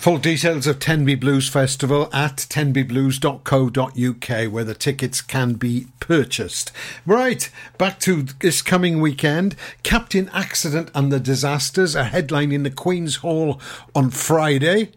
Full 0.10 0.18
details 0.18 0.66
of 0.66 0.80
Tenby 0.80 1.14
Blues 1.14 1.50
Festival 1.50 2.10
at 2.12 2.48
tenbyblues.co.uk 2.50 4.52
where 4.52 4.64
the 4.64 4.74
tickets 4.74 5.22
can 5.22 5.54
be 5.54 5.86
purchased. 6.00 6.72
Right, 7.06 7.48
back 7.78 8.00
to 8.00 8.24
this 8.24 8.64
coming 8.64 9.02
weekend. 9.02 9.56
Captain 9.84 10.28
Accident 10.30 10.90
and 10.96 11.12
the 11.12 11.20
Disasters 11.20 11.96
are 11.96 12.10
headlining 12.10 12.64
the 12.64 12.72
Queen's 12.72 13.18
Hall 13.18 13.62
on 13.94 14.10
Friday 14.10 14.94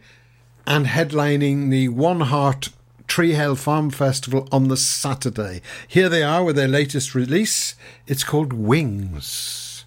and 0.66 0.86
headlining 0.86 1.68
the 1.68 1.88
One 1.88 2.20
Heart 2.20 2.70
Treehill 3.06 3.58
Farm 3.58 3.90
Festival 3.90 4.48
on 4.50 4.68
the 4.68 4.78
Saturday. 4.78 5.60
Here 5.86 6.08
they 6.08 6.22
are 6.22 6.42
with 6.42 6.56
their 6.56 6.68
latest 6.68 7.14
release. 7.14 7.74
It's 8.06 8.24
called 8.24 8.54
Wings. 8.54 9.84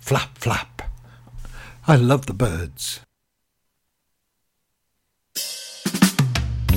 Flap, 0.00 0.36
flap. 0.36 0.82
I 1.86 1.94
love 1.94 2.26
the 2.26 2.34
birds. 2.34 2.98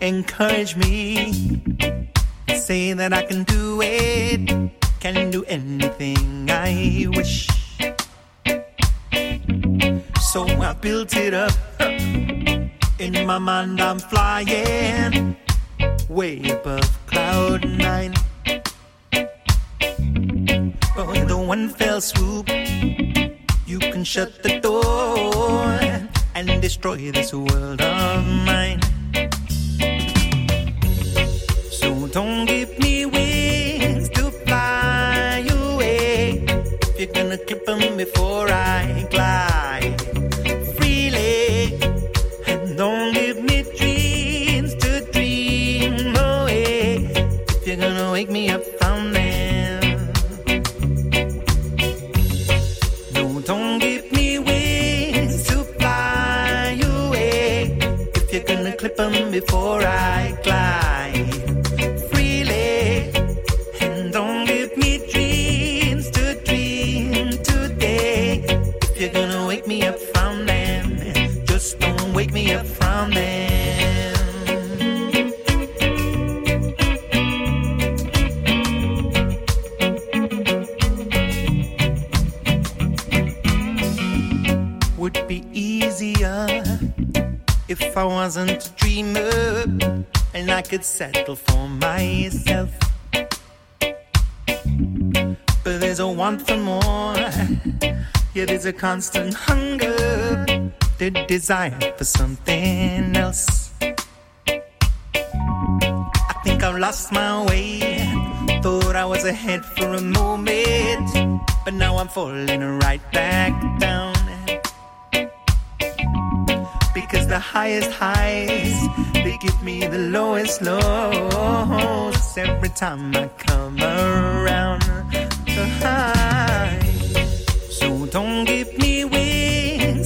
Encourage 0.00 0.76
me. 0.76 1.32
Say 2.56 2.92
that 2.92 3.12
I 3.12 3.22
can 3.22 3.44
do 3.44 3.80
it. 3.82 4.70
Can 5.00 5.30
do 5.30 5.44
anything 5.44 6.50
I 6.50 7.06
wish. 7.14 7.48
So 10.32 10.46
I 10.46 10.72
built 10.74 11.16
it 11.16 11.34
up. 11.34 11.52
In 12.98 13.26
my 13.26 13.38
mind, 13.38 13.80
I'm 13.80 13.98
flying 13.98 15.36
way 16.08 16.40
above 16.50 17.06
cloud 17.06 17.68
nine. 17.68 18.14
But 20.96 21.06
with 21.06 21.30
a 21.30 21.36
one 21.36 21.68
fell 21.68 22.00
swoop, 22.00 22.48
you 23.66 23.78
can 23.78 24.04
shut 24.04 24.42
the 24.42 24.58
door 24.60 25.78
and 26.34 26.62
destroy 26.62 27.10
this 27.12 27.32
world 27.32 27.80
of 27.80 28.26
mine. 28.26 28.80
constant 98.78 99.34
hunger, 99.34 99.96
the 100.98 101.10
desire 101.26 101.76
for 101.96 102.04
something 102.04 102.67